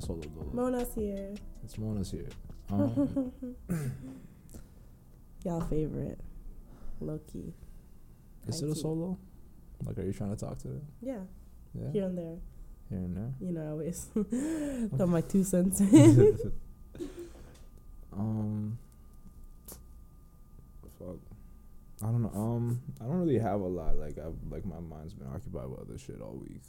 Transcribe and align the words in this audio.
It's 0.00 0.08
not 0.08 0.16
a 0.18 0.22
solo 0.22 0.34
dolo. 0.34 0.50
Mona's 0.54 0.94
here. 0.94 1.34
It's 1.62 1.76
Mona's 1.78 2.10
here. 2.10 2.28
Um, 2.72 3.32
Y'all 5.44 5.60
favorite. 5.62 6.20
Loki. 7.00 7.52
is 8.46 8.62
it 8.62 8.70
a 8.70 8.74
solo? 8.76 9.18
Like, 9.84 9.98
are 9.98 10.04
you 10.04 10.12
trying 10.12 10.30
to 10.30 10.36
talk 10.36 10.56
to 10.58 10.68
them? 10.68 10.86
Yeah. 11.02 11.18
Yeah, 11.74 11.90
Here 11.92 12.04
and 12.04 12.16
there. 12.16 12.36
here 12.88 12.98
and 12.98 13.16
there. 13.16 13.32
You 13.40 13.52
know, 13.52 13.64
I 13.66 13.70
always 13.70 14.04
throw 14.96 15.06
my 15.08 15.20
two 15.20 15.42
cents. 15.42 15.80
um, 18.12 18.78
fuck. 20.98 21.16
I 22.02 22.06
don't 22.06 22.22
know. 22.22 22.32
Um, 22.34 22.80
I 23.00 23.04
don't 23.04 23.16
really 23.18 23.38
have 23.40 23.60
a 23.60 23.66
lot. 23.66 23.96
Like, 23.96 24.16
I've 24.18 24.36
like 24.48 24.64
my 24.64 24.78
mind's 24.80 25.14
been 25.14 25.26
occupied 25.28 25.68
with 25.70 25.80
other 25.80 25.98
shit 25.98 26.20
all 26.20 26.36
week. 26.40 26.62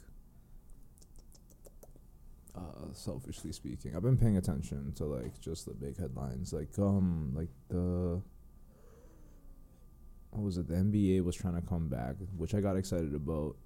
Uh, 2.54 2.92
selfishly 2.92 3.50
speaking, 3.50 3.96
I've 3.96 4.02
been 4.02 4.18
paying 4.18 4.36
attention 4.36 4.92
to 4.96 5.06
like 5.06 5.40
just 5.40 5.64
the 5.64 5.72
big 5.72 5.98
headlines, 5.98 6.52
like 6.52 6.78
um, 6.78 7.32
like 7.34 7.48
the 7.68 8.20
what 10.30 10.42
was 10.42 10.58
it? 10.58 10.68
The 10.68 10.74
NBA 10.74 11.24
was 11.24 11.34
trying 11.34 11.54
to 11.54 11.66
come 11.66 11.88
back, 11.88 12.16
which 12.36 12.54
I 12.54 12.60
got 12.60 12.76
excited 12.76 13.14
about, 13.14 13.56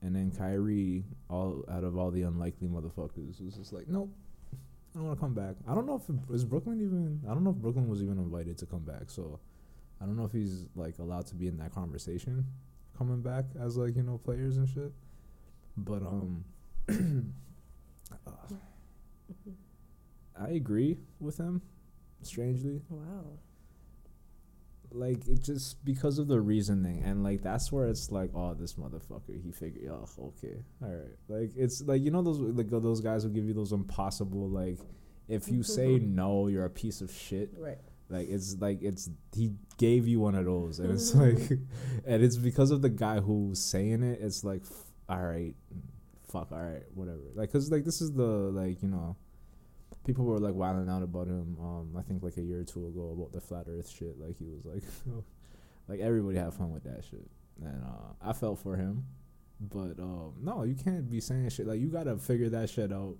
and 0.00 0.16
then 0.16 0.30
Kyrie, 0.30 1.04
all 1.28 1.64
out 1.70 1.84
of 1.84 1.98
all 1.98 2.10
the 2.10 2.22
unlikely 2.22 2.68
motherfuckers, 2.68 3.44
was 3.44 3.56
just 3.56 3.74
like, 3.74 3.88
nope, 3.88 4.10
I 4.94 4.98
don't 4.98 5.06
want 5.06 5.18
to 5.18 5.20
come 5.20 5.34
back. 5.34 5.56
I 5.68 5.74
don't 5.74 5.86
know 5.86 5.96
if 5.96 6.08
it, 6.08 6.34
is 6.34 6.44
Brooklyn 6.44 6.80
even. 6.80 7.20
I 7.28 7.34
don't 7.34 7.44
know 7.44 7.50
if 7.50 7.56
Brooklyn 7.56 7.88
was 7.88 8.02
even 8.02 8.18
invited 8.18 8.58
to 8.58 8.66
come 8.66 8.80
back. 8.80 9.04
So 9.08 9.38
I 10.00 10.04
don't 10.04 10.16
know 10.16 10.24
if 10.24 10.32
he's 10.32 10.66
like 10.74 10.98
allowed 10.98 11.26
to 11.28 11.34
be 11.34 11.46
in 11.46 11.56
that 11.58 11.72
conversation, 11.72 12.44
coming 12.98 13.20
back 13.22 13.44
as 13.60 13.76
like 13.76 13.96
you 13.96 14.02
know 14.02 14.18
players 14.18 14.56
and 14.56 14.68
shit. 14.68 14.92
But 15.76 16.02
um, 16.02 16.44
uh, 18.12 18.54
I 20.38 20.50
agree 20.50 20.98
with 21.18 21.38
him. 21.38 21.62
Strangely, 22.22 22.82
wow. 22.90 23.24
like 24.92 25.26
it 25.28 25.42
just 25.42 25.82
because 25.86 26.18
of 26.18 26.26
the 26.28 26.38
reasoning 26.38 27.02
and 27.02 27.22
like 27.24 27.40
that's 27.42 27.70
where 27.72 27.86
it's 27.86 28.10
like 28.10 28.28
oh 28.34 28.52
this 28.52 28.74
motherfucker 28.74 29.42
he 29.42 29.50
figured 29.52 29.90
oh 29.90 30.06
okay 30.20 30.62
all 30.82 30.90
right 30.90 31.16
like 31.28 31.50
it's 31.56 31.80
like 31.82 32.02
you 32.02 32.10
know 32.10 32.20
those 32.20 32.38
like 32.40 32.68
those 32.68 33.00
guys 33.00 33.22
who 33.22 33.30
give 33.30 33.46
you 33.46 33.54
those 33.54 33.72
impossible 33.72 34.50
like 34.50 34.78
if 35.28 35.48
you 35.48 35.62
say 35.62 35.98
no 35.98 36.48
you're 36.48 36.66
a 36.66 36.70
piece 36.70 37.00
of 37.00 37.10
shit 37.10 37.50
Right. 37.56 37.78
like 38.10 38.28
it's 38.28 38.56
like 38.60 38.82
it's 38.82 39.08
he 39.34 39.52
gave 39.78 40.06
you 40.06 40.20
one 40.20 40.34
of 40.34 40.44
those 40.44 40.78
and 40.78 40.90
it's 40.90 41.14
like 41.14 41.38
and 42.06 42.22
it's 42.22 42.36
because 42.36 42.70
of 42.70 42.82
the 42.82 42.90
guy 42.90 43.20
who's 43.20 43.60
saying 43.62 44.02
it 44.02 44.18
it's 44.20 44.44
like 44.44 44.60
f- 44.62 44.92
all 45.08 45.22
right 45.24 45.54
fuck 46.30 46.52
all 46.52 46.62
right 46.62 46.82
whatever. 46.94 47.20
Like 47.34 47.50
because 47.50 47.70
like 47.70 47.84
this 47.84 48.00
is 48.00 48.12
the 48.12 48.22
like 48.22 48.82
you 48.82 48.88
know 48.88 49.16
people 50.06 50.24
were 50.24 50.38
like 50.38 50.54
wilding 50.54 50.88
out 50.88 51.02
about 51.02 51.26
him 51.26 51.56
um 51.60 51.94
i 51.98 52.02
think 52.02 52.22
like 52.22 52.36
a 52.38 52.42
year 52.42 52.60
or 52.60 52.64
two 52.64 52.86
ago 52.86 53.14
about 53.16 53.32
the 53.32 53.40
flat 53.40 53.66
earth 53.68 53.90
shit. 53.90 54.18
Like 54.18 54.36
he 54.38 54.46
was 54.46 54.64
like 54.64 54.82
like 55.88 56.00
everybody 56.00 56.38
had 56.38 56.54
fun 56.54 56.72
with 56.72 56.84
that 56.84 57.04
shit. 57.04 57.28
And 57.62 57.82
uh 57.84 58.14
i 58.22 58.32
felt 58.32 58.58
for 58.58 58.76
him. 58.76 59.04
But 59.60 59.98
um 59.98 60.34
no 60.40 60.62
you 60.64 60.74
can't 60.74 61.10
be 61.10 61.20
saying 61.20 61.50
shit. 61.50 61.66
Like 61.66 61.80
you 61.80 61.88
gotta 61.88 62.16
figure 62.16 62.48
that 62.50 62.70
shit 62.70 62.92
out. 62.92 63.16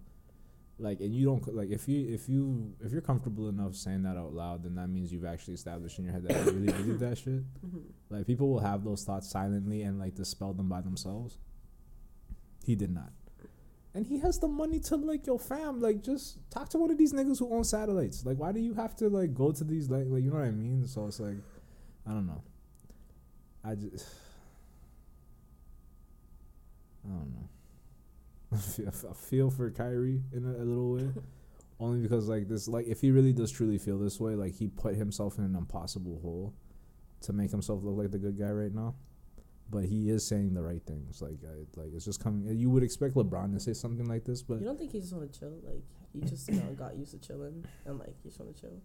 Like 0.79 1.01
and 1.01 1.15
you 1.15 1.27
don't 1.27 1.55
like 1.55 1.71
if 1.71 1.87
you 1.89 2.09
if 2.09 2.29
you 2.29 2.73
if 2.81 2.93
you're 2.93 3.03
comfortable 3.03 3.51
enough 3.51 3.75
saying 3.75 4.03
that 4.05 4.17
out 4.17 4.33
loud 4.33 4.63
then 4.63 4.77
that 4.77 4.89
means 4.89 5.13
you've 5.13 5.27
actually 5.27 5.55
established 5.55 5.99
in 5.99 6.05
your 6.05 6.15
head 6.15 6.23
that 6.23 6.47
you 6.47 6.53
really 6.53 6.73
believe 6.73 7.01
that 7.01 7.19
shit. 7.19 7.43
Mm-hmm. 7.67 7.81
like 8.09 8.27
people 8.27 8.49
will 8.49 8.61
have 8.61 8.83
those 8.83 9.05
thoughts 9.05 9.31
silently 9.31 9.83
and 9.83 9.99
like 9.99 10.15
dispel 10.15 10.55
them 10.55 10.71
by 10.71 10.81
themselves 10.81 11.37
he 12.71 12.77
did 12.77 12.95
not. 12.95 13.13
And 13.95 14.07
he 14.07 14.21
has 14.21 14.39
the 14.39 14.47
money 14.47 14.79
to 14.81 14.97
like 14.97 15.27
yo 15.27 15.37
fam 15.37 15.81
like 15.81 16.03
just 16.05 16.39
talk 16.51 16.69
to 16.71 16.79
one 16.79 16.93
of 16.93 16.99
these 16.99 17.13
niggas 17.13 17.41
who 17.41 17.53
own 17.53 17.65
satellites. 17.65 18.25
Like 18.25 18.39
why 18.39 18.53
do 18.53 18.61
you 18.61 18.75
have 18.75 18.95
to 18.97 19.09
like 19.09 19.35
go 19.35 19.51
to 19.51 19.65
these 19.65 19.91
like 19.91 20.05
like 20.07 20.23
you 20.23 20.31
know 20.31 20.39
what 20.39 20.47
i 20.47 20.53
mean? 20.53 20.87
So 20.87 21.07
it's 21.09 21.19
like 21.19 21.39
i 22.07 22.11
don't 22.11 22.29
know. 22.29 22.43
I 23.65 23.75
just 23.75 24.07
i 27.05 27.09
don't 27.09 27.33
know. 27.35 27.49
I 28.53 28.57
feel, 28.57 28.89
I 28.89 29.15
feel 29.15 29.51
for 29.51 29.71
Kyrie 29.71 30.23
in 30.33 30.45
a, 30.45 30.63
a 30.63 30.65
little 30.65 30.93
way, 30.93 31.09
only 31.81 32.01
because 32.01 32.29
like 32.29 32.49
this, 32.49 32.69
like 32.69 32.87
if 32.87 33.01
he 33.01 33.11
really 33.11 33.33
does 33.33 33.51
truly 33.51 33.79
feel 33.79 33.99
this 33.99 34.21
way, 34.21 34.35
like 34.35 34.55
he 34.55 34.69
put 34.69 34.95
himself 34.95 35.39
in 35.39 35.45
an 35.45 35.57
impossible 35.57 36.21
hole 36.21 36.55
to 37.23 37.33
make 37.33 37.51
himself 37.51 37.83
look 37.83 37.97
like 37.97 38.11
the 38.13 38.19
good 38.19 38.39
guy 38.39 38.51
right 38.51 38.75
now. 38.75 38.95
But 39.71 39.85
he 39.85 40.11
is 40.11 40.27
saying 40.27 40.55
the 40.55 40.63
right 40.63 40.83
things. 40.85 41.23
Like, 41.23 41.39
I, 41.45 41.81
like 41.81 41.91
it's 41.95 42.05
just 42.05 42.23
coming. 42.23 42.59
You 42.59 42.71
would 42.71 42.83
expect 42.83 43.15
LeBron 43.15 43.53
to 43.55 43.61
say 43.61 43.73
something 43.73 44.07
like 44.07 44.25
this, 44.25 44.43
but 44.43 44.59
You 44.59 44.67
don't 44.67 44.79
think 44.79 44.93
he 44.93 45.01
just 45.01 45.13
want 45.15 45.33
to 45.33 45.39
chill? 45.39 45.61
Like, 45.63 45.85
he 46.13 46.21
just, 46.23 46.49
you 46.49 46.57
know, 46.57 46.75
got 46.77 46.97
used 46.97 47.13
to 47.13 47.19
chilling 47.19 47.65
and, 47.87 47.99
like, 47.99 48.17
he 48.23 48.29
just 48.29 48.41
want 48.41 48.55
to 48.55 48.61
chill? 48.61 48.83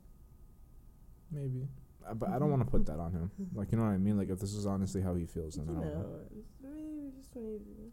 maybe. 1.32 1.68
I, 2.08 2.14
but 2.14 2.30
I 2.30 2.34
don't 2.34 2.42
mm-hmm. 2.42 2.52
want 2.52 2.66
to 2.66 2.72
put 2.72 2.86
that 2.86 3.00
on 3.00 3.12
him. 3.12 3.32
Like, 3.54 3.72
you 3.72 3.78
know 3.78 3.86
what 3.86 3.92
I 3.92 3.98
mean? 3.98 4.18
Like, 4.18 4.30
if 4.30 4.40
this 4.40 4.54
is 4.54 4.66
honestly 4.66 5.02
how 5.02 5.16
he 5.16 5.26
feels, 5.26 5.58
You 5.58 5.66
then 5.66 5.76
I 5.76 5.80
don't 5.80 5.94
know. 5.94 6.02
know, 6.02 6.20
it's 6.38 6.54
maybe 6.62 7.12
just 7.18 7.36
maybe. 7.36 7.92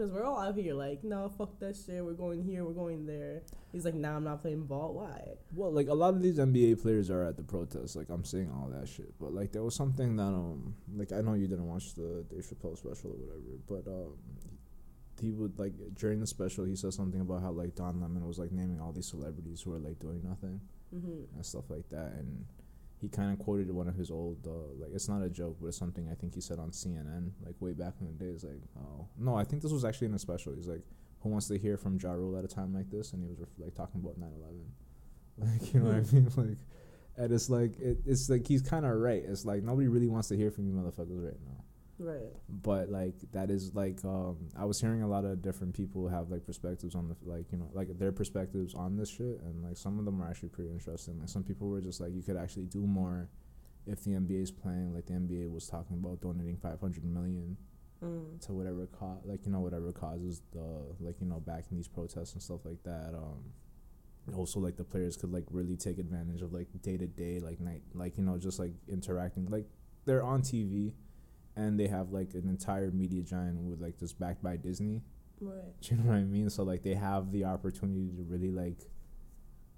Because 0.00 0.14
we're 0.14 0.24
all 0.24 0.40
out 0.40 0.54
here 0.56 0.72
like, 0.72 1.04
no, 1.04 1.28
fuck 1.36 1.58
that 1.60 1.76
shit. 1.76 2.02
We're 2.02 2.14
going 2.14 2.42
here, 2.42 2.64
we're 2.64 2.72
going 2.72 3.04
there. 3.04 3.42
He's 3.70 3.84
like, 3.84 3.92
nah, 3.92 4.16
I'm 4.16 4.24
not 4.24 4.40
playing 4.40 4.64
ball. 4.64 4.94
Why? 4.94 5.20
Well, 5.54 5.70
like 5.70 5.88
a 5.88 5.92
lot 5.94 6.14
of 6.14 6.22
these 6.22 6.38
NBA 6.38 6.80
players 6.80 7.10
are 7.10 7.22
at 7.22 7.36
the 7.36 7.42
protests. 7.42 7.96
Like 7.96 8.08
I'm 8.08 8.24
seeing 8.24 8.50
all 8.50 8.70
that 8.70 8.88
shit. 8.88 9.12
But 9.20 9.34
like 9.34 9.52
there 9.52 9.62
was 9.62 9.74
something 9.74 10.16
that 10.16 10.22
um 10.22 10.74
like 10.96 11.12
I 11.12 11.20
know 11.20 11.34
you 11.34 11.46
didn't 11.46 11.68
watch 11.68 11.94
the 11.96 12.24
Dave 12.30 12.46
Chappelle 12.46 12.78
special 12.78 13.10
or 13.10 13.16
whatever, 13.18 13.58
but 13.68 13.90
um 13.90 14.14
he 15.20 15.32
would 15.32 15.58
like 15.58 15.74
during 15.96 16.18
the 16.18 16.26
special 16.26 16.64
he 16.64 16.76
said 16.76 16.94
something 16.94 17.20
about 17.20 17.42
how 17.42 17.50
like 17.50 17.74
Don 17.74 18.00
Lemon 18.00 18.26
was 18.26 18.38
like 18.38 18.52
naming 18.52 18.80
all 18.80 18.92
these 18.92 19.08
celebrities 19.08 19.60
who 19.60 19.74
are 19.74 19.78
like 19.78 19.98
doing 19.98 20.22
nothing 20.24 20.62
Mm-hmm. 20.96 21.36
and 21.36 21.46
stuff 21.46 21.70
like 21.70 21.88
that, 21.90 22.14
and 22.18 22.46
he 23.00 23.08
kind 23.08 23.32
of 23.32 23.38
quoted 23.38 23.70
one 23.70 23.88
of 23.88 23.94
his 23.94 24.10
old 24.10 24.46
uh, 24.46 24.74
like 24.78 24.90
it's 24.92 25.08
not 25.08 25.22
a 25.22 25.30
joke, 25.30 25.56
but 25.60 25.68
it's 25.68 25.78
something 25.78 26.08
I 26.10 26.14
think 26.14 26.34
he 26.34 26.40
said 26.40 26.58
on 26.58 26.70
CNN 26.70 27.30
like 27.44 27.54
way 27.60 27.72
back 27.72 27.94
in 28.00 28.06
the 28.06 28.12
days. 28.12 28.44
Like 28.44 28.60
oh 28.78 29.08
no, 29.18 29.34
I 29.34 29.44
think 29.44 29.62
this 29.62 29.72
was 29.72 29.84
actually 29.84 30.08
in 30.08 30.14
a 30.14 30.18
special. 30.18 30.54
He's 30.54 30.68
like, 30.68 30.82
who 31.20 31.30
wants 31.30 31.48
to 31.48 31.58
hear 31.58 31.76
from 31.76 31.98
Ja 31.98 32.12
Rule 32.12 32.38
at 32.38 32.44
a 32.44 32.48
time 32.48 32.74
like 32.74 32.90
this? 32.90 33.12
And 33.12 33.22
he 33.22 33.28
was 33.28 33.38
like 33.58 33.74
talking 33.74 34.00
about 34.00 34.20
9/11. 34.20 34.28
Like 35.38 35.72
you 35.72 35.80
know 35.80 35.86
what 35.86 35.96
I 35.96 36.14
mean? 36.14 36.30
Like, 36.36 36.58
and 37.16 37.32
it's 37.32 37.48
like 37.48 37.78
it, 37.80 37.98
it's 38.04 38.28
like 38.28 38.46
he's 38.46 38.60
kind 38.60 38.84
of 38.84 38.92
right. 38.92 39.22
It's 39.26 39.46
like 39.46 39.62
nobody 39.62 39.88
really 39.88 40.08
wants 40.08 40.28
to 40.28 40.36
hear 40.36 40.50
from 40.50 40.66
you 40.66 40.74
motherfuckers 40.74 41.24
right 41.24 41.40
now. 41.46 41.59
Right. 42.00 42.32
But 42.48 42.88
like 42.88 43.14
that 43.32 43.50
is 43.50 43.74
like 43.74 44.02
um 44.04 44.48
I 44.56 44.64
was 44.64 44.80
hearing 44.80 45.02
a 45.02 45.08
lot 45.08 45.26
of 45.26 45.42
different 45.42 45.74
people 45.74 46.08
have 46.08 46.30
like 46.30 46.46
perspectives 46.46 46.94
on 46.94 47.08
the 47.08 47.16
like 47.30 47.52
you 47.52 47.58
know 47.58 47.68
like 47.74 47.98
their 47.98 48.10
perspectives 48.10 48.74
on 48.74 48.96
this 48.96 49.10
shit 49.10 49.38
and 49.44 49.62
like 49.62 49.76
some 49.76 49.98
of 49.98 50.06
them 50.06 50.20
are 50.22 50.28
actually 50.28 50.48
pretty 50.48 50.70
interesting. 50.70 51.18
Like 51.20 51.28
some 51.28 51.44
people 51.44 51.68
were 51.68 51.82
just 51.82 52.00
like 52.00 52.14
you 52.14 52.22
could 52.22 52.36
actually 52.38 52.64
do 52.64 52.86
more 52.86 53.28
if 53.86 54.02
the 54.02 54.12
NBA 54.12 54.42
is 54.42 54.50
playing. 54.50 54.94
Like 54.94 55.06
the 55.06 55.12
NBA 55.12 55.50
was 55.50 55.66
talking 55.68 55.98
about 56.02 56.22
donating 56.22 56.56
500 56.56 57.04
million 57.04 57.56
Mm. 58.02 58.40
to 58.46 58.54
whatever 58.54 58.86
cause 58.86 59.18
like 59.26 59.44
you 59.44 59.52
know 59.52 59.60
whatever 59.60 59.92
causes 59.92 60.40
the 60.52 60.86
like 61.00 61.20
you 61.20 61.26
know 61.26 61.38
backing 61.38 61.76
these 61.76 61.86
protests 61.86 62.32
and 62.32 62.40
stuff 62.42 62.64
like 62.64 62.82
that 62.82 63.12
um 63.14 63.44
also 64.34 64.58
like 64.58 64.78
the 64.78 64.84
players 64.84 65.18
could 65.18 65.30
like 65.30 65.44
really 65.50 65.76
take 65.76 65.98
advantage 65.98 66.40
of 66.40 66.50
like 66.50 66.68
day 66.80 66.96
to 66.96 67.06
day 67.06 67.40
like 67.40 67.60
night 67.60 67.82
like 67.92 68.16
you 68.16 68.24
know 68.24 68.38
just 68.38 68.58
like 68.58 68.72
interacting 68.88 69.44
like 69.50 69.66
they're 70.06 70.22
on 70.22 70.40
TV 70.40 70.94
and 71.56 71.78
they 71.78 71.88
have 71.88 72.10
like 72.12 72.34
an 72.34 72.48
entire 72.48 72.90
media 72.90 73.22
giant 73.22 73.58
with 73.60 73.80
like 73.80 73.98
just 73.98 74.18
backed 74.18 74.42
by 74.42 74.56
Disney. 74.56 75.02
Right. 75.40 75.80
do 75.80 75.94
you 75.94 75.96
know 76.00 76.10
what 76.10 76.16
I 76.16 76.24
mean? 76.24 76.50
So 76.50 76.62
like 76.64 76.82
they 76.82 76.94
have 76.94 77.32
the 77.32 77.44
opportunity 77.44 78.10
to 78.16 78.22
really 78.24 78.50
like 78.50 78.78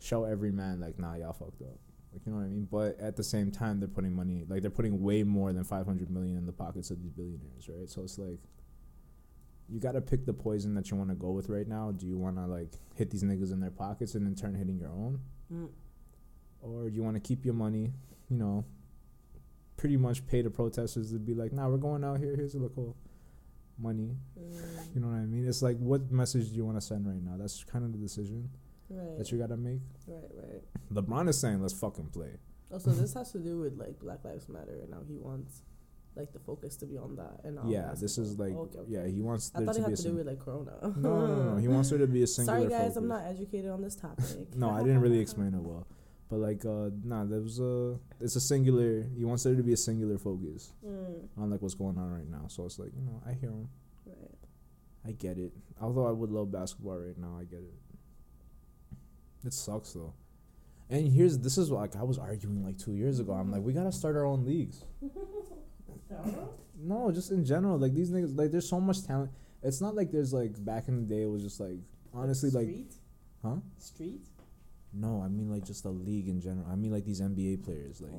show 0.00 0.24
every 0.24 0.50
man 0.50 0.80
like 0.80 0.98
nah 0.98 1.14
y'all 1.14 1.32
fucked 1.32 1.62
up. 1.62 1.78
Like 2.12 2.26
you 2.26 2.32
know 2.32 2.38
what 2.38 2.44
I 2.44 2.48
mean? 2.48 2.68
But 2.70 2.98
at 3.00 3.16
the 3.16 3.22
same 3.24 3.50
time 3.50 3.78
they're 3.78 3.88
putting 3.88 4.14
money 4.14 4.44
like 4.48 4.62
they're 4.62 4.70
putting 4.70 5.00
way 5.02 5.22
more 5.22 5.52
than 5.52 5.64
500 5.64 6.10
million 6.10 6.36
in 6.36 6.46
the 6.46 6.52
pockets 6.52 6.90
of 6.90 7.00
these 7.00 7.12
billionaires 7.12 7.68
right? 7.68 7.88
So 7.88 8.02
it's 8.02 8.18
like 8.18 8.40
you 9.68 9.80
got 9.80 9.92
to 9.92 10.00
pick 10.00 10.26
the 10.26 10.32
poison 10.34 10.74
that 10.74 10.90
you 10.90 10.96
want 10.96 11.08
to 11.10 11.14
go 11.14 11.30
with 11.30 11.48
right 11.48 11.66
now. 11.66 11.92
Do 11.92 12.06
you 12.06 12.18
want 12.18 12.36
to 12.36 12.46
like 12.46 12.72
hit 12.94 13.10
these 13.10 13.22
niggas 13.22 13.52
in 13.52 13.60
their 13.60 13.70
pockets 13.70 14.14
and 14.16 14.26
in 14.26 14.34
turn 14.34 14.54
hitting 14.54 14.78
your 14.78 14.90
own? 14.90 15.20
Mm. 15.52 15.68
or 16.62 16.88
do 16.88 16.96
you 16.96 17.02
want 17.02 17.14
to 17.14 17.20
keep 17.20 17.44
your 17.44 17.52
money 17.52 17.92
you 18.30 18.38
know 18.38 18.64
pretty 19.76 19.96
much 19.96 20.26
pay 20.26 20.42
the 20.42 20.50
protesters 20.50 21.12
to 21.12 21.18
be 21.18 21.34
like 21.34 21.52
nah 21.52 21.68
we're 21.68 21.76
going 21.76 22.04
out 22.04 22.18
here 22.20 22.34
here's 22.36 22.54
a 22.54 22.58
little 22.58 22.96
money 23.78 24.16
Mm. 24.38 24.94
you 24.94 25.00
know 25.00 25.08
what 25.08 25.16
I 25.16 25.24
mean? 25.26 25.46
It's 25.48 25.62
like, 25.62 25.78
what 25.78 26.10
message 26.10 26.50
do 26.50 26.56
you 26.56 26.64
want 26.64 26.76
to 26.76 26.80
send 26.80 27.06
right 27.06 27.22
now? 27.22 27.36
That's 27.38 27.64
kind 27.64 27.84
of 27.84 27.92
the 27.92 27.98
decision 27.98 28.50
Right. 28.90 29.16
that 29.18 29.30
you 29.32 29.38
gotta 29.38 29.56
make. 29.56 29.80
right. 30.06 30.30
Right. 30.36 30.62
LeBron 30.92 31.28
is 31.28 31.38
saying, 31.38 31.62
let's 31.62 31.72
fucking 31.72 32.08
play. 32.08 32.32
Also, 32.70 32.90
this 33.02 33.14
has 33.14 33.32
to 33.32 33.38
do 33.38 33.58
with 33.60 33.78
like 33.78 33.98
Black 33.98 34.24
Lives 34.24 34.48
Matter, 34.48 34.78
and 34.82 34.90
now 34.90 35.00
he 35.08 35.16
wants 35.16 35.62
like 36.14 36.32
the 36.32 36.38
focus 36.40 36.76
to 36.78 36.86
be 36.86 36.98
on 36.98 37.16
that. 37.16 37.40
And 37.44 37.58
on 37.58 37.68
yeah, 37.70 37.94
this 37.98 38.18
is 38.18 38.38
like, 38.38 38.52
Okay, 38.54 38.78
okay. 38.80 38.90
yeah, 38.92 39.06
he 39.06 39.22
wants 39.22 39.50
I 39.54 39.64
thought 39.64 39.74
to 39.76 39.80
it 39.80 39.88
had 39.88 39.96
to 39.96 40.02
do 40.02 40.14
with 40.16 40.26
like 40.26 40.40
Corona. 40.40 40.72
no, 40.82 40.90
no, 40.98 41.26
no, 41.26 41.52
no. 41.54 41.56
He 41.56 41.68
wants 41.68 41.88
there 41.88 41.98
to 41.98 42.06
be 42.06 42.22
a 42.22 42.26
singular. 42.36 42.58
Sorry, 42.60 42.68
guys, 42.70 42.80
focus. 42.80 42.96
I'm 42.98 43.08
not 43.08 43.24
educated 43.26 43.70
on 43.70 43.80
this 43.80 43.96
topic. 43.96 44.54
No, 44.54 44.68
I 44.70 44.82
didn't 44.86 45.00
really 45.00 45.18
explain 45.20 45.54
it 45.54 45.60
well. 45.62 45.86
But 46.32 46.38
like, 46.40 46.64
uh, 46.64 46.88
nah, 47.04 47.24
there 47.26 47.42
was 47.42 47.60
a. 47.60 47.98
It's 48.18 48.36
a 48.36 48.40
singular. 48.40 49.04
He 49.18 49.22
wants 49.26 49.42
there 49.42 49.54
to 49.54 49.62
be 49.62 49.74
a 49.74 49.76
singular 49.76 50.16
focus 50.16 50.72
Mm, 50.82 51.28
on 51.36 51.50
like 51.50 51.60
what's 51.60 51.74
going 51.74 51.98
on 51.98 52.10
right 52.10 52.26
now. 52.26 52.46
So 52.48 52.64
it's 52.64 52.78
like 52.78 52.88
you 52.96 53.02
know, 53.04 53.20
I 53.26 53.32
hear 53.34 53.50
him. 53.50 53.68
right. 54.06 54.16
I 55.06 55.10
get 55.12 55.36
it. 55.36 55.52
Although 55.78 56.06
I 56.06 56.10
would 56.10 56.30
love 56.30 56.50
basketball 56.50 56.96
right 56.96 57.18
now, 57.18 57.36
I 57.38 57.44
get 57.44 57.58
it. 57.58 57.74
It 59.44 59.52
sucks 59.52 59.92
though. 59.92 60.14
And 60.88 61.06
here's 61.12 61.36
this 61.38 61.58
is 61.58 61.70
what, 61.70 61.80
like 61.82 61.96
I 61.96 62.02
was 62.02 62.16
arguing 62.16 62.64
like 62.64 62.78
two 62.78 62.94
years 62.94 63.20
ago. 63.20 63.34
I'm 63.34 63.52
like, 63.52 63.60
we 63.60 63.74
gotta 63.74 63.92
start 63.92 64.16
our 64.16 64.24
own 64.24 64.46
leagues. 64.46 64.84
No, 66.84 67.12
just 67.12 67.30
in 67.30 67.44
general, 67.44 67.78
like 67.78 67.94
these 67.94 68.10
niggas, 68.10 68.36
like 68.36 68.50
there's 68.50 68.68
so 68.68 68.80
much 68.80 69.04
talent. 69.06 69.30
It's 69.62 69.80
not 69.80 69.94
like 69.94 70.10
there's 70.10 70.32
like 70.32 70.62
back 70.64 70.88
in 70.88 70.96
the 70.96 71.14
day. 71.14 71.22
It 71.22 71.30
was 71.30 71.42
just 71.42 71.60
like 71.60 71.78
honestly 72.14 72.50
like 72.50 72.66
Street? 72.68 72.94
Huh? 73.42 73.56
Street? 73.78 74.20
No. 74.92 75.22
I 75.24 75.28
mean 75.28 75.50
like 75.50 75.64
just 75.64 75.84
a 75.84 75.90
league 75.90 76.28
in 76.28 76.40
general. 76.40 76.66
I 76.70 76.76
mean 76.76 76.92
like 76.92 77.04
these 77.04 77.20
NBA 77.20 77.64
players, 77.64 78.00
like 78.00 78.12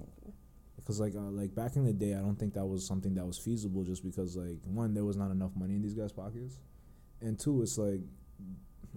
because 0.76 1.00
like 1.00 1.16
uh, 1.16 1.32
like 1.32 1.56
back 1.56 1.76
in 1.76 1.86
the 1.86 1.94
day, 1.94 2.14
I 2.14 2.20
don't 2.20 2.36
think 2.36 2.54
that 2.56 2.66
was 2.66 2.86
something 2.86 3.14
that 3.16 3.26
was 3.26 3.38
feasible. 3.38 3.84
Just 3.84 4.04
because 4.04 4.36
like 4.36 4.58
one, 4.66 4.94
there 4.94 5.06
was 5.06 5.18
not 5.18 5.32
enough 5.32 5.52
money 5.56 5.76
in 5.76 5.82
these 5.82 5.94
guys' 5.94 6.12
pockets, 6.12 6.58
and 7.22 7.40
two, 7.40 7.62
it's 7.62 7.78
like 7.78 8.02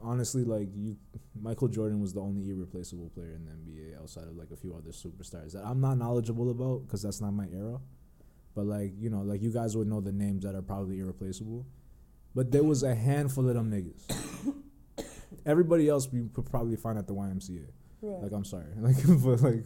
honestly 0.03 0.45
like 0.45 0.69
you, 0.75 0.97
Michael 1.41 1.69
Jordan 1.69 2.01
was 2.01 2.13
the 2.13 2.21
only 2.21 2.51
irreplaceable 2.51 3.11
player 3.11 3.35
in 3.35 3.45
the 3.45 3.53
NBA 3.53 4.01
outside 4.01 4.25
of 4.25 4.37
like 4.37 4.51
a 4.53 4.57
few 4.57 4.75
other 4.75 4.91
superstars 4.91 5.53
that 5.53 5.65
I'm 5.65 5.81
not 5.81 5.97
knowledgeable 5.97 6.51
about 6.51 6.87
because 6.87 7.03
that's 7.03 7.21
not 7.21 7.33
my 7.33 7.47
era. 7.53 7.79
But 8.55 8.67
like 8.67 8.93
you 8.99 9.11
know, 9.11 9.21
like 9.21 9.43
you 9.43 9.53
guys 9.53 9.77
would 9.77 9.87
know 9.87 10.01
the 10.01 10.13
names 10.13 10.45
that 10.45 10.55
are 10.55 10.63
probably 10.63 10.99
irreplaceable. 10.99 11.67
But 12.35 12.51
there 12.51 12.65
was 12.65 12.83
a 12.83 12.95
handful 12.95 13.49
of 13.49 13.55
them 13.55 13.71
niggas. 13.71 14.55
Everybody 15.45 15.89
else 15.89 16.09
we 16.13 16.29
could 16.33 16.47
probably 16.47 16.77
find 16.77 16.99
at 16.99 17.07
the 17.07 17.15
YMCA. 17.15 17.67
Right. 18.03 18.23
Like 18.23 18.33
I'm 18.33 18.45
sorry, 18.45 18.67
like 18.77 18.97
but 19.07 19.41
like 19.41 19.65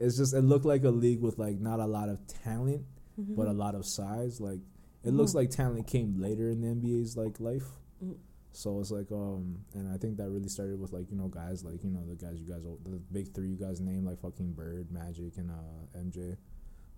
it's 0.00 0.16
just 0.16 0.34
it 0.34 0.42
looked 0.42 0.64
like 0.64 0.84
a 0.84 0.90
league 0.90 1.20
with 1.20 1.38
like 1.38 1.58
not 1.60 1.80
a 1.80 1.86
lot 1.86 2.08
of 2.08 2.18
talent, 2.44 2.82
but 3.16 3.46
a 3.48 3.52
lot 3.52 3.74
of 3.74 3.84
size. 3.86 4.40
Like 4.40 4.60
it 5.04 5.12
looks 5.12 5.32
Mhm. 5.32 5.36
like 5.36 5.50
talent 5.50 5.86
came 5.86 6.20
later 6.20 6.50
in 6.50 6.60
the 6.60 6.68
NBA's 6.68 7.16
like 7.16 7.40
life. 7.40 7.66
Mm. 8.04 8.16
So 8.52 8.80
it's 8.80 8.90
like 8.90 9.10
um, 9.12 9.58
and 9.74 9.92
I 9.92 9.96
think 9.98 10.16
that 10.16 10.28
really 10.30 10.48
started 10.48 10.80
with 10.80 10.92
like 10.92 11.10
you 11.10 11.16
know 11.16 11.28
guys 11.28 11.62
like 11.64 11.82
you 11.84 11.90
know 11.90 12.04
the 12.08 12.16
guys 12.16 12.38
you 12.40 12.48
guys 12.50 12.62
the 12.62 13.00
big 13.12 13.32
three 13.34 13.48
you 13.48 13.56
guys 13.56 13.80
named 13.80 14.04
like 14.06 14.20
fucking 14.20 14.52
Bird, 14.52 14.90
Magic, 14.90 15.36
and 15.36 15.50
uh 15.50 15.98
MJ, 15.98 16.36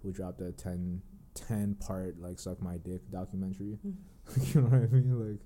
who 0.02 0.12
dropped 0.12 0.40
a 0.40 0.52
10, 0.52 1.02
10 1.34 1.74
part 1.74 2.18
like 2.18 2.38
suck 2.38 2.60
my 2.62 2.78
dick 2.78 3.02
documentary. 3.10 3.78
Mm. 3.86 3.94
you 4.54 4.60
know 4.62 4.68
what 4.68 4.82
I 4.82 4.86
mean? 4.86 5.30
Like 5.30 5.40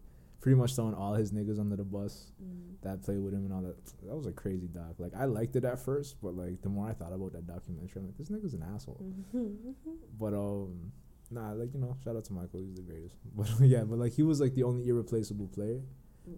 pretty 0.44 0.56
much 0.56 0.75
throwing 0.75 0.93
all 0.93 1.14
his 1.14 1.32
niggas 1.32 1.58
under 1.58 1.75
the 1.75 1.82
bus 1.82 2.31
Mm. 2.43 2.79
that 2.82 3.02
played 3.02 3.19
with 3.19 3.32
him 3.32 3.46
and 3.46 3.52
all 3.55 3.62
that. 3.62 3.82
That 4.02 4.14
was 4.14 4.26
a 4.26 4.32
crazy 4.32 4.69
doc. 4.69 4.96
Like 4.99 5.14
I 5.17 5.25
liked 5.25 5.56
it 5.56 5.64
at 5.64 5.79
first, 5.81 6.17
but 6.20 6.35
like 6.35 6.61
the 6.61 6.69
more 6.69 6.87
I 6.87 6.93
thought 6.93 7.14
about 7.14 7.32
that 7.32 7.46
documentary, 7.46 8.00
I'm 8.00 8.06
like, 8.08 8.19
this 8.19 8.29
nigga's 8.29 8.52
an 8.52 8.62
asshole. 8.75 9.00
Mm-hmm. 9.02 9.93
But 10.20 10.35
um, 10.35 10.93
nah, 11.31 11.52
like 11.52 11.73
you 11.73 11.81
know, 11.81 11.96
shout 12.05 12.14
out 12.14 12.26
to 12.26 12.35
Michael, 12.35 12.61
he's 12.61 12.75
the 12.75 12.82
greatest. 12.82 13.17
But 13.35 13.49
yeah, 13.62 13.85
but 13.85 13.99
like 13.99 14.12
he 14.12 14.23
was 14.23 14.38
like 14.38 14.52
the 14.55 14.64
only 14.64 14.87
irreplaceable 14.87 15.49
player. 15.49 15.81